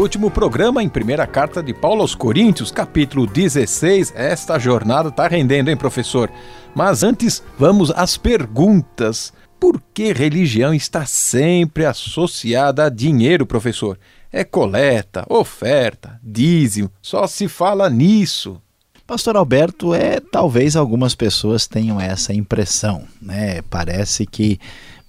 Último 0.00 0.30
programa 0.30 0.82
em 0.82 0.88
primeira 0.88 1.26
carta 1.26 1.62
de 1.62 1.74
Paulo 1.74 2.00
aos 2.00 2.14
Coríntios, 2.14 2.72
capítulo 2.72 3.26
16. 3.26 4.14
Esta 4.16 4.58
jornada 4.58 5.10
está 5.10 5.28
rendendo, 5.28 5.68
hein, 5.68 5.76
professor? 5.76 6.32
Mas 6.74 7.02
antes, 7.02 7.42
vamos 7.58 7.90
às 7.90 8.16
perguntas. 8.16 9.30
Por 9.60 9.78
que 9.92 10.14
religião 10.14 10.72
está 10.72 11.04
sempre 11.04 11.84
associada 11.84 12.86
a 12.86 12.88
dinheiro, 12.88 13.44
professor? 13.44 13.98
É 14.32 14.42
coleta, 14.42 15.26
oferta, 15.28 16.18
dízimo, 16.22 16.90
só 17.02 17.26
se 17.26 17.46
fala 17.46 17.90
nisso. 17.90 18.58
Pastor 19.06 19.36
Alberto, 19.36 19.92
é 19.92 20.18
talvez 20.18 20.76
algumas 20.76 21.14
pessoas 21.14 21.66
tenham 21.66 22.00
essa 22.00 22.32
impressão, 22.32 23.04
né? 23.20 23.60
Parece 23.68 24.24
que 24.24 24.58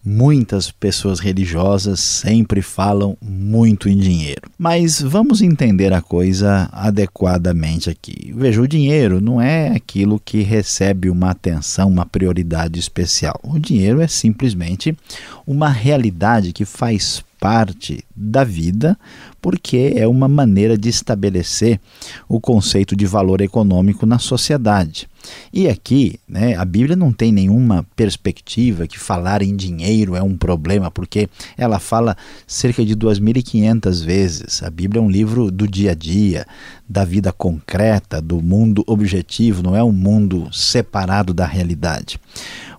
Muitas 0.03 0.72
pessoas 0.72 1.20
religiosas 1.20 2.00
sempre 2.00 2.62
falam 2.62 3.15
muito 3.22 3.88
em 3.88 3.96
dinheiro. 3.98 4.50
Mas 4.58 5.00
vamos 5.00 5.41
entender 5.41 5.93
a 5.93 6.01
coisa 6.01 6.67
adequadamente 6.72 7.89
aqui. 7.89 8.34
Veja, 8.36 8.62
o 8.62 8.67
dinheiro 8.67 9.22
não 9.22 9.39
é 9.39 9.70
aquilo 9.70 10.20
que 10.24 10.41
recebe 10.41 11.10
uma 11.10 11.29
atenção, 11.29 11.88
uma 11.88 12.05
prioridade 12.05 12.79
especial. 12.79 13.39
O 13.43 13.60
dinheiro 13.60 14.01
é 14.01 14.08
simplesmente 14.08 14.98
uma 15.46 15.70
realidade 15.70 16.51
que 16.51 16.65
faz 16.65 17.24
parte 17.41 18.05
da 18.15 18.43
vida, 18.43 18.95
porque 19.41 19.93
é 19.95 20.07
uma 20.07 20.27
maneira 20.27 20.77
de 20.77 20.88
estabelecer 20.89 21.81
o 22.29 22.39
conceito 22.39 22.95
de 22.95 23.07
valor 23.07 23.41
econômico 23.41 24.05
na 24.05 24.19
sociedade. 24.19 25.10
E 25.51 25.67
aqui, 25.67 26.19
né, 26.29 26.55
a 26.55 26.63
Bíblia 26.63 26.95
não 26.95 27.12
tem 27.12 27.31
nenhuma 27.31 27.83
perspectiva 27.95 28.86
que 28.86 29.00
falar 29.00 29.41
em 29.41 29.55
dinheiro 29.55 30.15
é 30.15 30.21
um 30.21 30.38
problema, 30.38 30.91
porque 30.91 31.27
ela 31.57 31.79
fala 31.79 32.15
cerca 32.45 32.86
de 32.86 32.95
2.500 32.95 34.05
vezes. 34.05 34.62
A 34.62 34.69
Bíblia 34.69 35.00
é 35.00 35.03
um 35.03 35.10
livro 35.10 35.50
do 35.50 35.67
dia 35.67 35.91
a 35.91 35.95
dia, 35.95 36.45
da 36.88 37.03
vida 37.03 37.31
concreta, 37.31 38.21
do 38.21 38.39
mundo 38.39 38.83
objetivo, 38.86 39.63
não 39.63 39.75
é 39.75 39.83
um 39.83 39.91
mundo 39.91 40.48
separado 40.53 41.33
da 41.33 41.48
realidade. 41.48 42.19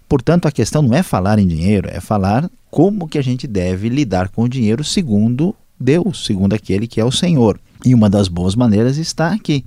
Portanto, 0.09 0.47
a 0.47 0.53
questão 0.53 0.83
não 0.83 0.95
é 0.95 1.03
falar 1.03 1.41
em 1.41 1.49
dinheiro, 1.49 1.89
é 1.91 1.99
falar 1.99 2.49
como 2.73 3.07
que 3.07 3.19
a 3.19 3.23
gente 3.23 3.47
deve 3.47 3.91
lidar 3.91 4.31
com 4.31 4.45
o 4.45 4.49
dinheiro 4.49 4.83
segundo 4.83 5.55
Deus, 5.79 6.25
segundo 6.25 6.55
aquele 6.55 6.87
que 6.87 7.03
é 7.03 7.05
o 7.05 7.13
Senhor. 7.13 7.61
E 7.85 7.95
uma 7.95 8.09
das 8.09 8.29
boas 8.29 8.55
maneiras 8.55 8.97
está 8.97 9.31
aqui. 9.31 9.67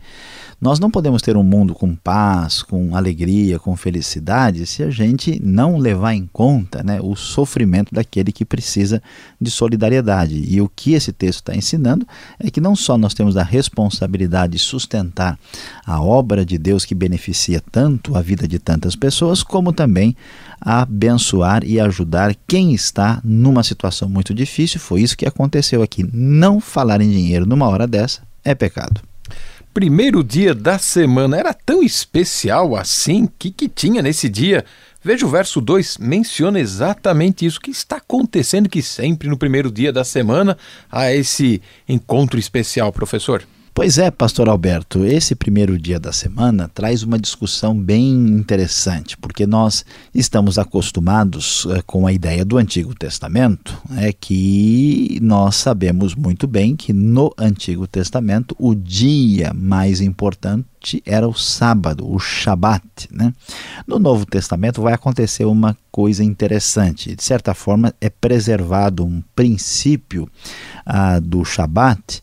Nós 0.66 0.80
não 0.80 0.90
podemos 0.90 1.22
ter 1.22 1.38
um 1.38 1.44
mundo 1.44 1.76
com 1.76 1.96
paz, 1.96 2.64
com 2.64 2.96
alegria, 2.96 3.60
com 3.60 3.78
felicidade, 3.78 4.66
se 4.66 4.82
a 4.82 4.90
gente 4.90 5.40
não 5.40 5.78
levar 5.78 6.16
em 6.16 6.28
conta 6.34 6.82
né, 6.82 7.00
o 7.00 7.16
sofrimento 7.16 7.94
daquele 7.94 8.32
que 8.32 8.44
precisa 8.44 9.00
de 9.40 9.52
solidariedade. 9.52 10.44
E 10.44 10.60
o 10.60 10.68
que 10.68 10.94
esse 10.94 11.14
texto 11.14 11.42
está 11.42 11.56
ensinando 11.56 12.08
é 12.40 12.50
que 12.50 12.60
não 12.60 12.76
só 12.76 12.98
nós 12.98 13.14
temos 13.14 13.38
a 13.38 13.44
responsabilidade 13.44 14.54
de 14.54 14.58
sustentar 14.58 15.38
a 15.86 16.02
obra 16.02 16.44
de 16.44 16.58
Deus 16.58 16.84
que 16.84 16.96
beneficia 16.96 17.62
tanto 17.72 18.18
a 18.18 18.22
vida 18.24 18.48
de 18.48 18.58
tantas 18.58 18.96
pessoas, 18.96 19.44
como 19.44 19.72
também 19.72 20.18
abençoar 20.60 21.64
e 21.64 21.80
ajudar 21.80 22.36
quem 22.48 22.74
está 22.74 23.22
numa 23.24 23.62
situação 23.62 24.10
muito 24.10 24.34
difícil. 24.34 24.80
Foi 24.80 25.04
isso 25.04 25.16
que 25.16 25.28
aconteceu 25.28 25.84
aqui. 25.84 26.04
Não 26.12 26.60
falar 26.60 27.02
em 27.02 27.12
dinheiro 27.12 27.46
numa 27.46 27.70
hora 27.70 27.86
dessa 27.86 28.24
é 28.44 28.56
pecado. 28.56 29.00
Primeiro 29.76 30.24
dia 30.24 30.56
da 30.56 30.80
semana 30.80 31.36
era 31.36 31.54
tão 31.54 31.84
especial 31.84 32.78
assim? 32.78 33.26
O 33.26 33.32
que, 33.38 33.52
que 33.52 33.68
tinha 33.68 34.02
nesse 34.02 34.30
dia? 34.30 34.64
Veja 35.04 35.26
o 35.26 35.30
verso 35.30 35.60
2, 35.60 35.98
menciona 35.98 36.62
exatamente 36.62 37.46
isso 37.46 37.60
que 37.60 37.72
está 37.72 37.98
acontecendo 37.98 38.70
que 38.70 38.82
sempre 38.82 39.28
no 39.28 39.38
primeiro 39.38 39.70
dia 39.70 39.92
da 39.92 40.06
semana 40.06 40.58
há 40.90 41.12
esse 41.12 41.62
encontro 41.90 42.40
especial, 42.40 42.90
professor. 42.94 43.44
Pois 43.76 43.98
é, 43.98 44.10
pastor 44.10 44.48
Alberto, 44.48 45.04
esse 45.04 45.36
primeiro 45.36 45.78
dia 45.78 46.00
da 46.00 46.14
semana 46.14 46.72
traz 46.74 47.04
uma 47.04 47.20
discussão 47.20 47.78
bem 47.78 48.10
interessante, 48.10 49.18
porque 49.18 49.46
nós 49.46 49.84
estamos 50.14 50.58
acostumados 50.58 51.68
é, 51.70 51.82
com 51.82 52.08
a 52.08 52.14
ideia 52.14 52.46
do 52.46 52.58
Antigo 52.58 52.96
Testamento, 52.96 53.78
é 53.98 54.14
que 54.14 55.20
nós 55.22 55.58
sabemos 55.58 56.16
muito 56.16 56.48
bem 56.48 56.74
que 56.74 56.94
no 56.94 57.34
Antigo 57.38 57.86
Testamento 57.86 58.56
o 58.58 58.74
dia 58.74 59.54
mais 59.54 60.00
importante 60.00 61.04
era 61.06 61.28
o 61.28 61.34
sábado, 61.34 62.10
o 62.10 62.18
Shabat. 62.18 63.10
Né? 63.12 63.34
No 63.86 64.00
Novo 64.00 64.26
Testamento 64.26 64.82
vai 64.82 64.94
acontecer 64.94 65.44
uma 65.44 65.76
coisa 65.92 66.24
interessante. 66.24 67.14
De 67.14 67.24
certa 67.24 67.54
forma, 67.54 67.94
é 68.00 68.10
preservado 68.10 69.04
um 69.04 69.22
princípio 69.36 70.30
ah, 70.86 71.20
do 71.20 71.44
Shabat 71.44 72.22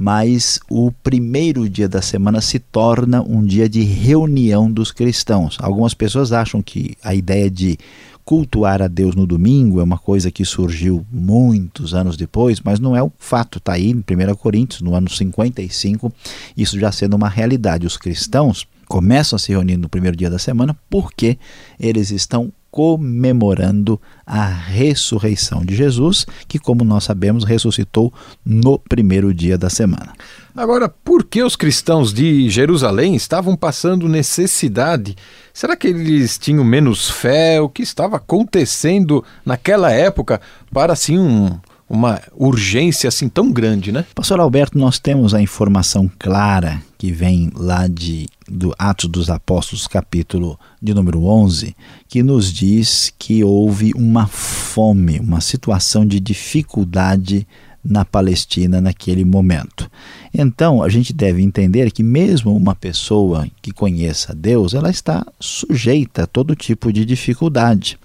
mas 0.00 0.58
o 0.70 0.90
primeiro 0.90 1.68
dia 1.68 1.86
da 1.86 2.00
semana 2.00 2.40
se 2.40 2.58
torna 2.58 3.20
um 3.20 3.44
dia 3.44 3.68
de 3.68 3.82
reunião 3.82 4.72
dos 4.72 4.90
cristãos. 4.90 5.58
Algumas 5.60 5.92
pessoas 5.92 6.32
acham 6.32 6.62
que 6.62 6.96
a 7.04 7.14
ideia 7.14 7.50
de 7.50 7.76
cultuar 8.24 8.80
a 8.80 8.88
Deus 8.88 9.14
no 9.14 9.26
domingo 9.26 9.78
é 9.78 9.82
uma 9.82 9.98
coisa 9.98 10.30
que 10.30 10.42
surgiu 10.42 11.04
muitos 11.12 11.92
anos 11.92 12.16
depois, 12.16 12.62
mas 12.64 12.80
não 12.80 12.96
é 12.96 13.02
o 13.02 13.12
fato, 13.18 13.58
está 13.58 13.74
aí 13.74 13.90
em 13.90 13.96
1 13.96 14.34
Coríntios, 14.36 14.80
no 14.80 14.94
ano 14.94 15.10
55, 15.10 16.10
isso 16.56 16.80
já 16.80 16.90
sendo 16.90 17.14
uma 17.14 17.28
realidade. 17.28 17.86
Os 17.86 17.98
cristãos 17.98 18.66
começam 18.88 19.36
a 19.36 19.38
se 19.38 19.52
reunir 19.52 19.76
no 19.76 19.90
primeiro 19.90 20.16
dia 20.16 20.30
da 20.30 20.38
semana 20.38 20.74
porque 20.88 21.36
eles 21.78 22.10
estão 22.10 22.50
comemorando 22.70 24.00
a 24.24 24.46
ressurreição 24.46 25.64
de 25.64 25.74
Jesus, 25.74 26.26
que, 26.46 26.58
como 26.58 26.84
nós 26.84 27.04
sabemos, 27.04 27.44
ressuscitou 27.44 28.12
no 28.44 28.78
primeiro 28.78 29.34
dia 29.34 29.58
da 29.58 29.68
semana. 29.68 30.12
Agora, 30.54 30.88
por 30.88 31.24
que 31.24 31.42
os 31.42 31.56
cristãos 31.56 32.12
de 32.12 32.48
Jerusalém 32.48 33.14
estavam 33.14 33.56
passando 33.56 34.08
necessidade? 34.08 35.16
Será 35.52 35.76
que 35.76 35.88
eles 35.88 36.38
tinham 36.38 36.64
menos 36.64 37.10
fé? 37.10 37.60
O 37.60 37.68
que 37.68 37.82
estava 37.82 38.16
acontecendo 38.16 39.24
naquela 39.44 39.90
época 39.90 40.40
para 40.72 40.92
assim 40.92 41.18
um, 41.18 41.58
uma 41.90 42.22
urgência 42.36 43.08
assim 43.08 43.28
tão 43.28 43.50
grande, 43.50 43.90
né? 43.90 44.06
Pastor 44.14 44.38
Alberto, 44.38 44.78
nós 44.78 45.00
temos 45.00 45.34
a 45.34 45.42
informação 45.42 46.08
clara 46.16 46.80
que 46.96 47.10
vem 47.10 47.50
lá 47.52 47.88
de 47.88 48.28
do 48.48 48.74
Atos 48.78 49.08
dos 49.08 49.30
Apóstolos, 49.30 49.86
capítulo 49.86 50.58
de 50.82 50.92
número 50.94 51.24
11, 51.24 51.74
que 52.08 52.22
nos 52.22 52.52
diz 52.52 53.12
que 53.18 53.44
houve 53.44 53.92
uma 53.94 54.26
fome, 54.26 55.20
uma 55.20 55.40
situação 55.40 56.04
de 56.04 56.18
dificuldade 56.18 57.46
na 57.84 58.04
Palestina 58.04 58.80
naquele 58.80 59.24
momento. 59.24 59.90
Então, 60.32 60.82
a 60.82 60.88
gente 60.88 61.12
deve 61.12 61.42
entender 61.42 61.90
que 61.90 62.02
mesmo 62.02 62.54
uma 62.54 62.74
pessoa 62.74 63.48
que 63.60 63.72
conheça 63.72 64.34
Deus, 64.34 64.74
ela 64.74 64.90
está 64.90 65.26
sujeita 65.40 66.24
a 66.24 66.26
todo 66.26 66.54
tipo 66.54 66.92
de 66.92 67.04
dificuldade. 67.04 67.98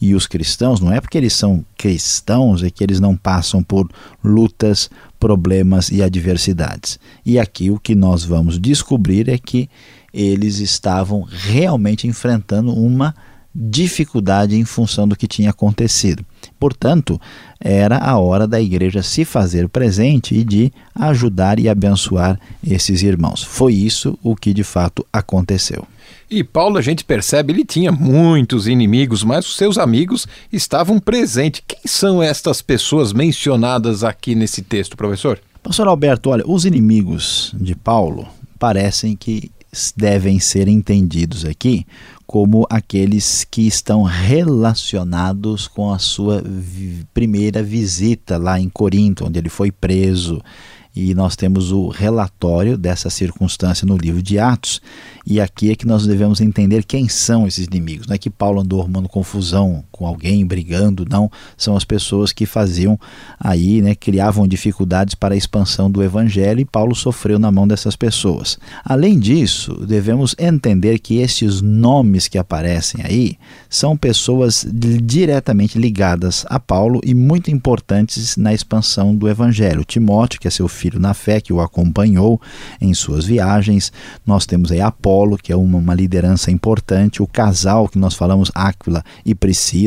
E 0.00 0.14
os 0.14 0.26
cristãos, 0.26 0.80
não 0.80 0.92
é 0.92 1.00
porque 1.00 1.18
eles 1.18 1.32
são 1.32 1.64
cristãos, 1.76 2.62
é 2.62 2.70
que 2.70 2.84
eles 2.84 3.00
não 3.00 3.16
passam 3.16 3.62
por 3.62 3.90
lutas, 4.22 4.88
problemas 5.18 5.90
e 5.90 6.02
adversidades. 6.02 6.98
E 7.24 7.38
aqui 7.38 7.70
o 7.70 7.78
que 7.78 7.94
nós 7.94 8.24
vamos 8.24 8.58
descobrir 8.58 9.28
é 9.28 9.38
que 9.38 9.68
eles 10.14 10.60
estavam 10.60 11.22
realmente 11.22 12.06
enfrentando 12.06 12.72
uma 12.72 13.14
dificuldade 13.14 13.35
em 14.50 14.64
função 14.64 15.08
do 15.08 15.16
que 15.16 15.26
tinha 15.26 15.50
acontecido. 15.50 16.24
Portanto, 16.58 17.20
era 17.60 17.98
a 17.98 18.18
hora 18.18 18.46
da 18.46 18.60
igreja 18.60 19.02
se 19.02 19.24
fazer 19.24 19.68
presente 19.68 20.34
e 20.34 20.44
de 20.44 20.72
ajudar 20.94 21.58
e 21.58 21.68
abençoar 21.68 22.38
esses 22.66 23.02
irmãos. 23.02 23.42
Foi 23.42 23.72
isso 23.72 24.18
o 24.22 24.36
que 24.36 24.52
de 24.52 24.62
fato 24.62 25.06
aconteceu. 25.12 25.86
E 26.30 26.42
Paulo, 26.42 26.76
a 26.76 26.82
gente 26.82 27.04
percebe, 27.04 27.52
ele 27.52 27.64
tinha 27.64 27.92
muitos 27.92 28.66
inimigos, 28.66 29.22
mas 29.22 29.46
os 29.46 29.56
seus 29.56 29.78
amigos 29.78 30.26
estavam 30.52 30.98
presentes. 30.98 31.62
Quem 31.66 31.80
são 31.86 32.22
estas 32.22 32.60
pessoas 32.60 33.12
mencionadas 33.12 34.02
aqui 34.02 34.34
nesse 34.34 34.62
texto, 34.62 34.96
professor? 34.96 35.40
Pastor 35.62 35.88
Alberto, 35.88 36.30
olha, 36.30 36.44
os 36.46 36.64
inimigos 36.64 37.54
de 37.58 37.74
Paulo 37.74 38.26
parecem 38.58 39.16
que 39.16 39.50
devem 39.96 40.38
ser 40.40 40.68
entendidos 40.68 41.44
aqui 41.44 41.86
como 42.26 42.66
aqueles 42.68 43.44
que 43.44 43.66
estão 43.66 44.02
relacionados 44.02 45.68
com 45.68 45.92
a 45.92 45.98
sua 45.98 46.42
vi 46.44 47.06
primeira 47.14 47.62
visita 47.62 48.36
lá 48.36 48.58
em 48.60 48.68
Corinto, 48.68 49.24
onde 49.24 49.38
ele 49.38 49.48
foi 49.48 49.70
preso. 49.70 50.42
E 50.94 51.14
nós 51.14 51.36
temos 51.36 51.72
o 51.72 51.88
relatório 51.88 52.76
dessa 52.76 53.10
circunstância 53.10 53.86
no 53.86 53.98
livro 53.98 54.22
de 54.22 54.38
Atos. 54.38 54.80
E 55.26 55.38
aqui 55.38 55.70
é 55.70 55.76
que 55.76 55.86
nós 55.86 56.06
devemos 56.06 56.40
entender 56.40 56.84
quem 56.84 57.06
são 57.06 57.46
esses 57.46 57.66
inimigos. 57.66 58.06
Não 58.06 58.14
é 58.14 58.18
que 58.18 58.30
Paulo 58.30 58.62
andou 58.62 58.80
arrumando 58.80 59.08
confusão 59.08 59.84
com 59.96 60.06
alguém, 60.06 60.46
brigando, 60.46 61.06
não. 61.08 61.30
São 61.56 61.76
as 61.76 61.84
pessoas 61.84 62.32
que 62.32 62.46
faziam 62.46 62.98
aí, 63.38 63.82
né, 63.82 63.94
criavam 63.94 64.46
dificuldades 64.46 65.14
para 65.14 65.34
a 65.34 65.36
expansão 65.36 65.90
do 65.90 66.02
evangelho 66.02 66.60
e 66.60 66.64
Paulo 66.64 66.94
sofreu 66.94 67.38
na 67.38 67.50
mão 67.50 67.66
dessas 67.66 67.96
pessoas. 67.96 68.58
Além 68.84 69.18
disso, 69.18 69.84
devemos 69.86 70.34
entender 70.38 70.98
que 70.98 71.18
estes 71.18 71.60
nomes 71.60 72.28
que 72.28 72.38
aparecem 72.38 73.04
aí 73.04 73.36
são 73.68 73.96
pessoas 73.96 74.66
diretamente 75.02 75.78
ligadas 75.78 76.44
a 76.48 76.60
Paulo 76.60 77.00
e 77.04 77.14
muito 77.14 77.50
importantes 77.50 78.36
na 78.36 78.52
expansão 78.52 79.14
do 79.14 79.28
evangelho. 79.28 79.84
Timóteo, 79.84 80.40
que 80.40 80.48
é 80.48 80.50
seu 80.50 80.68
filho 80.68 80.98
na 80.98 81.14
fé, 81.14 81.40
que 81.40 81.52
o 81.52 81.60
acompanhou 81.60 82.40
em 82.80 82.92
suas 82.94 83.24
viagens. 83.24 83.92
Nós 84.26 84.46
temos 84.46 84.70
aí 84.70 84.80
Apolo 84.80 85.36
que 85.36 85.52
é 85.52 85.56
uma, 85.56 85.78
uma 85.78 85.94
liderança 85.94 86.50
importante, 86.50 87.22
o 87.22 87.26
casal 87.26 87.88
que 87.88 87.98
nós 87.98 88.14
falamos, 88.14 88.50
Áquila 88.54 89.04
e 89.24 89.34
Priscila, 89.34 89.85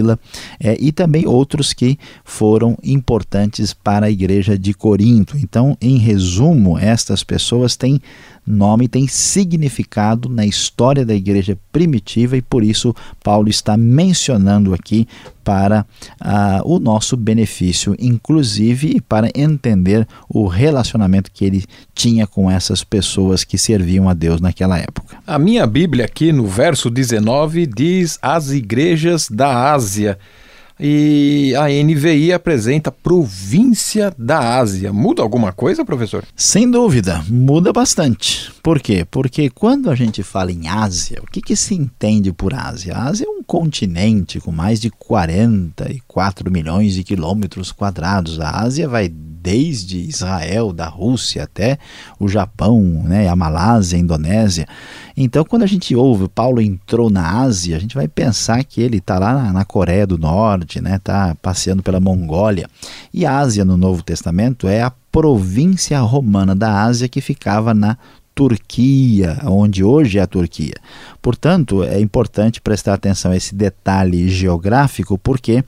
é, 0.59 0.77
e 0.79 0.91
também 0.91 1.27
outros 1.27 1.73
que 1.73 1.97
foram 2.23 2.77
importantes 2.83 3.73
para 3.73 4.07
a 4.07 4.11
igreja 4.11 4.57
de 4.57 4.73
Corinto. 4.73 5.37
Então, 5.37 5.77
em 5.81 5.97
resumo, 5.97 6.77
estas 6.77 7.23
pessoas 7.23 7.75
têm 7.75 8.01
nome 8.49 8.87
tem 8.87 9.07
significado 9.07 10.27
na 10.27 10.43
história 10.43 11.05
da 11.05 11.13
igreja 11.13 11.57
primitiva 11.71 12.35
e 12.35 12.41
por 12.41 12.63
isso 12.63 12.95
Paulo 13.23 13.47
está 13.47 13.77
mencionando 13.77 14.73
aqui 14.73 15.07
para 15.43 15.85
uh, 16.21 16.61
o 16.63 16.79
nosso 16.79 17.17
benefício, 17.17 17.95
inclusive 17.99 19.01
para 19.01 19.29
entender 19.33 20.07
o 20.27 20.47
relacionamento 20.47 21.31
que 21.31 21.43
ele 21.43 21.63
tinha 21.93 22.27
com 22.27 22.51
essas 22.51 22.83
pessoas 22.83 23.43
que 23.43 23.57
serviam 23.57 24.07
a 24.07 24.13
Deus 24.13 24.39
naquela 24.41 24.77
época. 24.77 25.17
A 25.25 25.39
minha 25.39 25.65
Bíblia 25.65 26.05
aqui 26.05 26.31
no 26.31 26.45
verso 26.45 26.89
19 26.89 27.65
diz 27.65 28.19
as 28.21 28.51
igrejas 28.51 29.27
da 29.27 29.71
Ásia 29.71 29.88
e 30.79 31.53
a 31.57 31.67
NVI 31.67 32.31
apresenta 32.31 32.89
província 32.89 34.13
da 34.17 34.57
Ásia. 34.57 34.93
Muda 34.93 35.21
alguma 35.21 35.51
coisa, 35.51 35.83
professor? 35.83 36.23
Sem 36.35 36.71
dúvida, 36.71 37.21
muda 37.27 37.73
bastante. 37.73 38.49
Por 38.63 38.79
quê? 38.79 39.05
Porque 39.09 39.49
quando 39.49 39.91
a 39.91 39.95
gente 39.95 40.23
fala 40.23 40.51
em 40.53 40.69
Ásia, 40.69 41.19
o 41.21 41.29
que, 41.29 41.41
que 41.41 41.55
se 41.55 41.75
entende 41.75 42.31
por 42.31 42.53
Ásia? 42.53 42.95
A 42.95 43.09
Ásia 43.09 43.25
é 43.25 43.29
um 43.29 43.43
continente 43.43 44.39
com 44.39 44.51
mais 44.51 44.79
de 44.79 44.89
44 44.89 46.49
milhões 46.49 46.93
de 46.93 47.03
quilômetros 47.03 47.73
quadrados. 47.73 48.39
A 48.39 48.61
Ásia 48.61 48.87
vai 48.87 49.11
desde 49.49 49.97
Israel, 49.97 50.71
da 50.71 50.87
Rússia 50.87 51.43
até 51.43 51.79
o 52.19 52.27
Japão, 52.27 52.83
né, 53.03 53.27
a 53.27 53.35
Malásia, 53.35 53.97
a 53.97 53.99
Indonésia. 53.99 54.67
Então, 55.17 55.43
quando 55.43 55.63
a 55.63 55.67
gente 55.67 55.95
ouve 55.95 56.27
Paulo 56.27 56.61
entrou 56.61 57.09
na 57.09 57.41
Ásia, 57.41 57.75
a 57.75 57.79
gente 57.79 57.95
vai 57.95 58.07
pensar 58.07 58.63
que 58.63 58.79
ele 58.79 58.97
está 58.97 59.17
lá 59.17 59.51
na, 59.51 59.65
Coreia 59.65 60.05
do 60.05 60.19
Norte, 60.19 60.79
né, 60.79 60.97
está 60.97 61.35
passeando 61.41 61.81
pela 61.81 61.99
Mongólia. 61.99 62.69
E 63.11 63.25
a 63.25 63.39
Ásia 63.39 63.65
no 63.65 63.75
Novo 63.75 64.03
Testamento 64.03 64.67
é 64.67 64.83
a 64.83 64.93
província 65.11 65.99
romana 65.99 66.55
da 66.55 66.83
Ásia 66.83 67.09
que 67.09 67.19
ficava 67.19 67.73
na 67.73 67.97
Turquia, 68.39 69.37
onde 69.43 69.83
hoje 69.83 70.17
é 70.17 70.21
a 70.21 70.25
Turquia. 70.25 70.75
Portanto, 71.21 71.83
é 71.83 71.99
importante 71.99 72.61
prestar 72.61 72.93
atenção 72.93 73.33
a 73.33 73.35
esse 73.35 73.53
detalhe 73.53 74.29
geográfico, 74.29 75.17
porque 75.17 75.61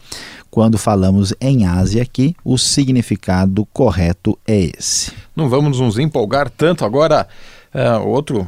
quando 0.50 0.78
falamos 0.78 1.34
em 1.42 1.66
Ásia 1.66 2.02
aqui, 2.02 2.34
o 2.46 2.58
significado 2.58 3.68
correto 3.74 4.40
é 4.48 4.72
esse. 4.78 5.12
Não 5.36 5.50
vamos 5.50 5.82
nos 5.82 6.00
empolgar 6.00 6.50
tanto 6.50 6.86
agora. 6.86 7.28
Uh, 7.76 8.08
outro 8.08 8.48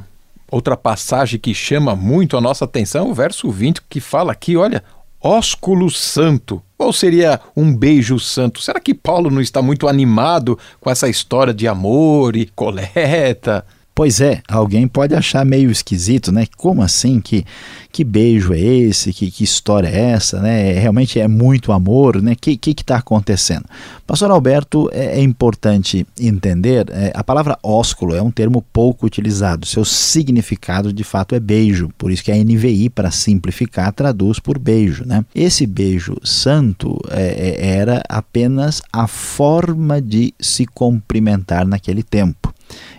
Outra 0.49 0.77
passagem 0.77 1.39
que 1.39 1.51
chama 1.51 1.95
muito 1.95 2.37
a 2.37 2.41
nossa 2.41 2.63
atenção 2.63 3.07
é 3.07 3.09
o 3.09 3.13
verso 3.13 3.49
20, 3.49 3.81
que 3.89 3.99
fala 3.99 4.31
aqui, 4.31 4.55
olha, 4.55 4.83
ósculo 5.19 5.89
santo. 5.89 6.61
Ou 6.77 6.93
seria 6.93 7.41
um 7.57 7.75
beijo 7.75 8.19
santo? 8.19 8.61
Será 8.61 8.79
que 8.79 8.93
Paulo 8.93 9.31
não 9.31 9.41
está 9.41 9.63
muito 9.63 9.87
animado 9.87 10.57
com 10.79 10.91
essa 10.91 11.09
história 11.09 11.53
de 11.53 11.67
amor 11.67 12.35
e 12.35 12.45
coleta? 12.45 13.65
Pois 13.95 14.19
é, 14.19 14.41
alguém 14.47 14.87
pode 14.87 15.13
achar 15.13 15.45
meio 15.45 15.69
esquisito, 15.69 16.31
né? 16.31 16.47
Como 16.57 16.81
assim? 16.81 17.21
Que, 17.21 17.45
que 17.91 18.03
beijo 18.03 18.51
é 18.51 18.59
esse? 18.59 19.13
Que, 19.13 19.29
que 19.29 19.43
história 19.43 19.87
é 19.87 20.11
essa? 20.11 20.41
Né? 20.41 20.73
Realmente 20.73 21.19
é 21.19 21.27
muito 21.27 21.71
amor, 21.71 22.19
né? 22.19 22.31
O 22.31 22.35
que 22.35 22.57
está 22.71 22.97
acontecendo? 22.97 23.65
Pastor 24.07 24.31
Alberto, 24.31 24.89
é, 24.91 25.19
é 25.19 25.21
importante 25.21 26.07
entender, 26.19 26.87
é, 26.89 27.11
a 27.13 27.23
palavra 27.23 27.57
ósculo 27.61 28.15
é 28.15 28.21
um 28.21 28.31
termo 28.31 28.63
pouco 28.73 29.05
utilizado, 29.05 29.67
seu 29.67 29.85
significado 29.85 30.91
de 30.91 31.03
fato 31.03 31.35
é 31.35 31.39
beijo, 31.39 31.89
por 31.95 32.11
isso 32.11 32.23
que 32.23 32.31
a 32.31 32.35
NVI, 32.35 32.89
para 32.89 33.11
simplificar, 33.11 33.93
traduz 33.93 34.39
por 34.39 34.57
beijo, 34.57 35.05
né? 35.05 35.23
Esse 35.35 35.67
beijo 35.67 36.17
santo 36.23 36.99
é, 37.11 37.59
é 37.61 37.73
era 37.73 38.01
apenas 38.09 38.81
a 38.91 39.05
forma 39.07 40.01
de 40.01 40.33
se 40.39 40.65
cumprimentar 40.65 41.67
naquele 41.67 42.01
tempo. 42.01 42.53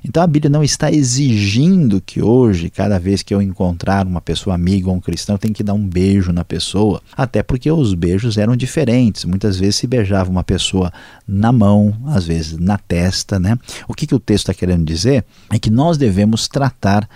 Então 0.05 0.23
a 0.23 0.27
Bíblia 0.27 0.51
não 0.51 0.63
está 0.63 0.91
exigindo 0.91 2.01
que 2.01 2.23
hoje, 2.23 2.71
cada 2.71 2.99
vez 2.99 3.23
que 3.23 3.35
eu 3.35 3.41
encontrar 3.41 4.07
uma 4.07 4.21
pessoa 4.21 4.55
amiga 4.55 4.89
ou 4.89 4.97
um 4.97 5.01
cristão, 5.01 5.35
eu 5.35 5.39
tenho 5.39 5.55
que 5.55 5.63
dar 5.63 5.75
um 5.75 5.87
beijo 5.87 6.33
na 6.33 6.45
pessoa, 6.45 7.01
até 7.17 7.43
porque 7.43 7.71
os 7.71 7.95
beijos 7.95 8.37
eram 8.37 8.57
diferentes. 8.57 9.25
Muitas 9.25 9.59
vezes 9.59 9.77
se 9.77 9.87
beijava 9.87 10.31
uma 10.31 10.45
pessoa 10.45 10.93
na 11.27 11.53
mão, 11.53 11.97
às 12.07 12.25
vezes 12.27 12.59
na 12.59 12.79
testa, 12.79 13.39
né? 13.39 13.59
O 13.89 13.95
que, 13.95 14.07
que 14.07 14.15
o 14.15 14.21
texto 14.21 14.51
está 14.51 14.55
querendo 14.55 14.85
dizer 14.85 15.25
é 15.51 15.59
que 15.59 15.71
nós 15.71 15.97
devemos 15.97 16.49
tratar 16.49 17.09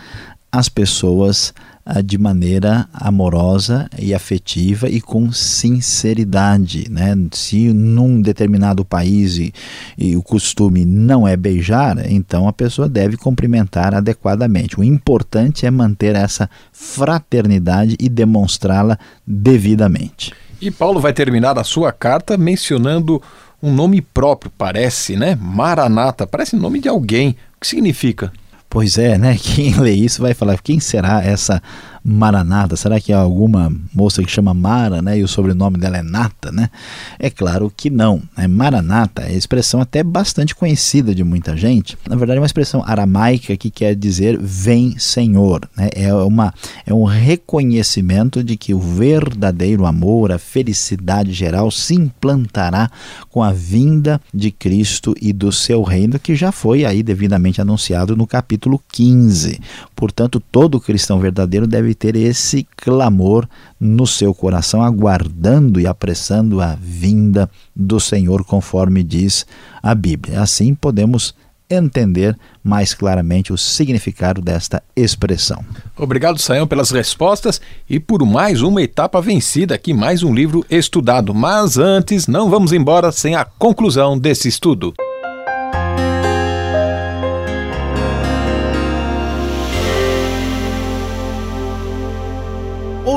as 0.51 0.69
pessoas 0.69 1.53
ah, 1.91 2.03
de 2.03 2.19
maneira 2.19 2.87
amorosa 2.93 3.89
e 3.99 4.13
afetiva 4.13 4.91
e 4.91 5.01
com 5.01 5.33
sinceridade. 5.33 6.87
Né? 6.91 7.15
Se 7.33 7.73
num 7.73 8.21
determinado 8.21 8.85
país 8.85 9.39
e, 9.39 9.55
e, 9.97 10.15
o 10.15 10.23
costume 10.23 10.85
não 10.85 11.27
é 11.27 11.37
beijar, 11.37 12.11
então 12.11 12.47
a 12.47 12.53
pessoa 12.53 12.89
deve 12.89 13.17
cumprimentar 13.17 13.95
adequadamente. 13.95 14.79
O 14.79 14.85
importante 14.85 15.65
é 15.65 15.71
manter 15.71 16.15
essa 16.15 16.51
fraternidade 16.73 17.97
e 17.99 18.09
demonstrá-la 18.09 18.99
devidamente. 19.27 20.35
E 20.61 20.71
Paulo 20.71 21.01
vai 21.01 21.15
terminar 21.15 21.59
a 21.59 21.65
sua 21.65 21.91
carta 21.91 22.37
mencionando 22.37 23.23
um 23.63 23.73
nome 23.73 24.03
próprio, 24.03 24.53
parece, 24.59 25.17
né? 25.17 25.39
Maranata, 25.41 26.27
parece 26.27 26.55
nome 26.55 26.81
de 26.81 26.89
alguém. 26.89 27.31
O 27.57 27.61
que 27.61 27.67
significa? 27.67 28.31
Pois 28.69 28.99
é, 28.99 29.17
né? 29.17 29.37
Quem 29.41 29.79
lê 29.79 29.93
isso 29.93 30.21
vai 30.21 30.35
falar: 30.35 30.61
quem 30.61 30.79
será 30.81 31.23
essa 31.23 31.63
Maranata? 32.09 32.75
Será 32.75 32.99
que 32.99 33.13
é 33.13 33.15
alguma 33.15 33.71
moça 33.95 34.23
que 34.23 34.31
chama 34.31 34.55
Mara, 34.55 35.03
né? 35.03 35.19
E 35.19 35.23
o 35.23 35.29
sobrenome 35.29 35.77
dela 35.77 35.99
é 35.99 36.03
Nata, 36.03 36.51
né? 36.51 36.71
É 37.19 37.29
claro 37.29 37.71
que 37.75 37.91
não. 37.91 38.23
Né? 38.37 38.47
Maranata 38.47 39.23
é 39.23 39.35
expressão 39.35 39.81
até 39.81 40.03
bastante 40.03 40.55
conhecida 40.55 41.15
de 41.15 41.23
muita 41.23 41.55
gente. 41.55 41.99
Na 42.09 42.17
verdade, 42.17 42.39
é 42.39 42.41
uma 42.41 42.47
expressão 42.47 42.83
aramaica 42.87 43.55
que 43.59 43.71
quer 43.71 43.95
dizer 43.95 44.39
vem 44.41 44.99
Senhor. 44.99 45.69
Né? 45.77 45.91
É, 45.95 46.15
uma, 46.15 46.55
é 46.87 46.95
um 46.95 47.05
reconhecimento 47.05 48.43
de 48.43 48.57
que 48.57 48.73
o 48.73 48.79
verdadeiro 48.79 49.85
amor, 49.85 50.33
a 50.33 50.39
felicidade 50.39 51.35
geral 51.35 51.71
se 51.71 51.95
implantará 51.95 52.91
com 53.29 53.43
a 53.43 53.53
vinda 53.53 54.19
de 54.33 54.51
Cristo 54.51 55.15
e 55.21 55.31
do 55.31 55.53
seu 55.53 55.83
reino, 55.83 56.19
que 56.19 56.35
já 56.35 56.51
foi 56.51 56.87
aí 56.87 57.03
devidamente 57.03 57.61
anunciado 57.61 58.17
no 58.17 58.27
capítulo 58.27 58.83
15. 58.93 59.61
Portanto, 59.95 60.41
todo 60.41 60.81
cristão 60.81 61.21
verdadeiro 61.21 61.67
deve 61.67 61.98
ter 61.99 62.17
esse 62.17 62.67
clamor 62.77 63.49
no 63.79 64.07
seu 64.07 64.33
coração, 64.33 64.83
aguardando 64.83 65.81
e 65.81 65.87
apressando 65.87 66.61
a 66.61 66.77
vinda 66.81 67.51
do 67.75 67.99
Senhor, 67.99 68.45
conforme 68.45 69.03
diz 69.03 69.47
a 69.83 69.95
Bíblia. 69.95 70.41
Assim 70.41 70.75
podemos 70.75 71.35
entender 71.71 72.37
mais 72.65 72.95
claramente 72.95 73.53
o 73.53 73.59
significado 73.59 74.41
desta 74.41 74.83
expressão. 74.97 75.63
Obrigado, 75.97 76.39
Sayão, 76.39 76.67
pelas 76.67 76.91
respostas 76.91 77.61
e 77.89 78.01
por 78.01 78.25
mais 78.25 78.63
uma 78.63 78.83
etapa 78.83 79.21
vencida 79.21 79.75
aqui, 79.75 79.93
mais 79.93 80.23
um 80.23 80.35
livro 80.35 80.65
estudado. 80.71 81.35
Mas 81.35 81.77
antes, 81.77 82.27
não 82.27 82.49
vamos 82.49 82.73
embora 82.73 83.13
sem 83.13 83.35
a 83.35 83.45
conclusão 83.45 84.19
desse 84.19 84.49
estudo. 84.49 84.95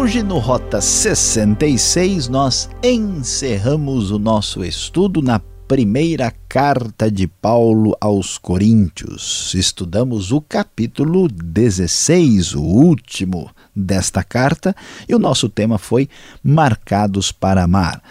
Hoje 0.02 0.24
no 0.24 0.40
Rota 0.40 0.82
66 0.82 2.28
nós 2.28 2.68
encerramos 2.82 4.10
o 4.10 4.18
nosso 4.18 4.66
estudo 4.66 5.22
na 5.22 5.40
primeira 5.68 6.34
carta 6.50 7.10
de 7.10 7.28
Paulo 7.28 7.96
aos 8.02 8.36
Coríntios. 8.36 9.54
Estudamos 9.54 10.32
o 10.32 10.42
capítulo 10.42 11.28
16, 11.28 12.56
o 12.56 12.64
último 12.64 13.52
desta 13.76 14.24
carta, 14.24 14.76
e 15.08 15.14
o 15.14 15.20
nosso 15.20 15.48
tema 15.48 15.78
foi 15.78 16.10
Marcados 16.44 17.32
para 17.32 17.62
Amar. 17.62 18.02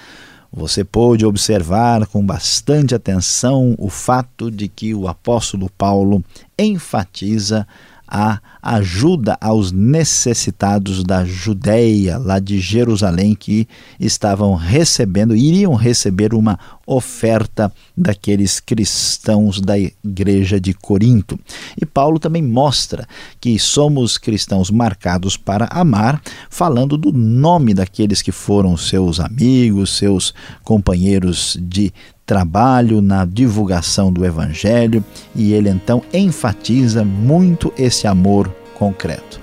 Você 0.53 0.85
pôde 0.85 1.27
observar 1.27 2.07
com 2.07 2.25
bastante 2.25 2.95
atenção 2.95 3.75
o 3.77 3.91
fato 3.91 4.49
de 4.49 4.69
que 4.69 4.95
o 4.95 5.09
apóstolo 5.09 5.69
Paulo 5.77 6.25
enfatiza 6.57 7.67
a 8.11 8.41
ajuda 8.61 9.39
aos 9.41 9.71
necessitados 9.71 11.05
da 11.05 11.25
Judéia, 11.25 12.19
lá 12.19 12.41
de 12.41 12.59
Jerusalém, 12.59 13.37
que 13.37 13.69
estavam 14.01 14.55
recebendo, 14.55 15.37
iriam 15.37 15.75
receber 15.75 16.35
uma 16.35 16.59
oferta 16.91 17.73
daqueles 17.97 18.59
cristãos 18.59 19.61
da 19.61 19.79
igreja 19.79 20.61
de 20.61 20.75
Corinto. 20.75 21.39
E 21.81 21.87
Paulo 21.87 22.19
também 22.19 22.43
mostra 22.43 23.07
que 23.41 23.57
somos 23.61 24.19
cristãos 24.19 24.73
marcados 24.73 25.37
para 25.37 25.67
amar, 25.67 26.21
falando 26.51 26.99
do 26.99 27.13
nome 27.13 27.73
daqueles 27.73 28.21
que 28.21 28.33
foram 28.33 28.77
seus 28.77 29.21
amigos, 29.21 29.97
seus 29.97 30.35
companheiros 30.65 31.57
de 31.61 31.93
trabalho 32.27 33.01
na 33.01 33.25
divulgação 33.25 34.13
do 34.13 34.25
Evangelho 34.25 35.05
e 35.35 35.53
ele 35.53 35.69
então 35.69 36.03
enfatiza 36.13 37.05
muito 37.05 37.73
esse 37.79 38.07
amor 38.07 38.49
concreto. 38.75 39.40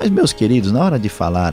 Mas, 0.00 0.10
meus 0.10 0.32
queridos, 0.32 0.70
na 0.70 0.80
hora 0.80 0.98
de 0.98 1.08
falar 1.08 1.52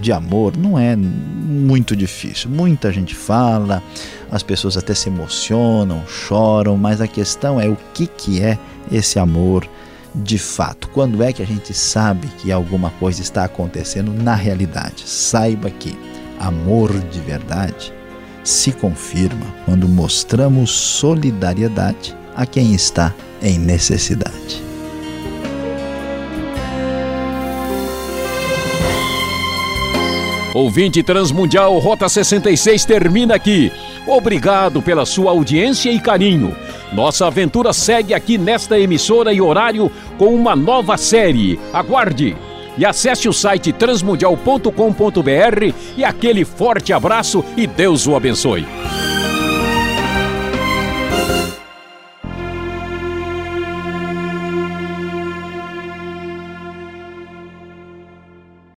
de 0.00 0.12
amor, 0.12 0.56
não 0.56 0.76
é 0.76 0.96
muito 0.96 1.94
difícil. 1.94 2.50
Muita 2.50 2.90
gente 2.90 3.14
fala, 3.14 3.82
as 4.30 4.42
pessoas 4.42 4.76
até 4.76 4.94
se 4.94 5.08
emocionam, 5.08 6.02
choram, 6.06 6.76
mas 6.76 7.00
a 7.00 7.06
questão 7.06 7.60
é 7.60 7.68
o 7.68 7.76
que, 7.94 8.06
que 8.06 8.42
é 8.42 8.58
esse 8.90 9.18
amor 9.18 9.68
de 10.12 10.38
fato. 10.38 10.88
Quando 10.88 11.22
é 11.22 11.32
que 11.32 11.42
a 11.42 11.46
gente 11.46 11.72
sabe 11.72 12.26
que 12.38 12.50
alguma 12.50 12.90
coisa 12.90 13.22
está 13.22 13.44
acontecendo 13.44 14.12
na 14.12 14.34
realidade? 14.34 15.08
Saiba 15.08 15.70
que 15.70 15.96
amor 16.40 16.92
de 16.92 17.20
verdade 17.20 17.92
se 18.42 18.72
confirma 18.72 19.46
quando 19.64 19.88
mostramos 19.88 20.70
solidariedade 20.70 22.16
a 22.34 22.44
quem 22.44 22.74
está 22.74 23.14
em 23.40 23.58
necessidade. 23.58 24.67
Ouvinte 30.58 31.04
Transmundial 31.04 31.78
Rota 31.78 32.08
66 32.08 32.84
termina 32.84 33.36
aqui. 33.36 33.70
Obrigado 34.04 34.82
pela 34.82 35.06
sua 35.06 35.30
audiência 35.30 35.88
e 35.88 36.00
carinho. 36.00 36.56
Nossa 36.92 37.28
aventura 37.28 37.72
segue 37.72 38.12
aqui 38.12 38.36
nesta 38.36 38.76
emissora 38.76 39.32
e 39.32 39.40
horário 39.40 39.88
com 40.18 40.34
uma 40.34 40.56
nova 40.56 40.96
série. 40.96 41.60
Aguarde! 41.72 42.36
e 42.76 42.84
acesse 42.84 43.28
o 43.28 43.32
site 43.32 43.72
transmundial.com.br 43.72 45.74
e 45.96 46.04
aquele 46.04 46.44
forte 46.44 46.92
abraço 46.92 47.44
e 47.56 47.66
Deus 47.66 48.06
o 48.06 48.14
abençoe. 48.14 48.64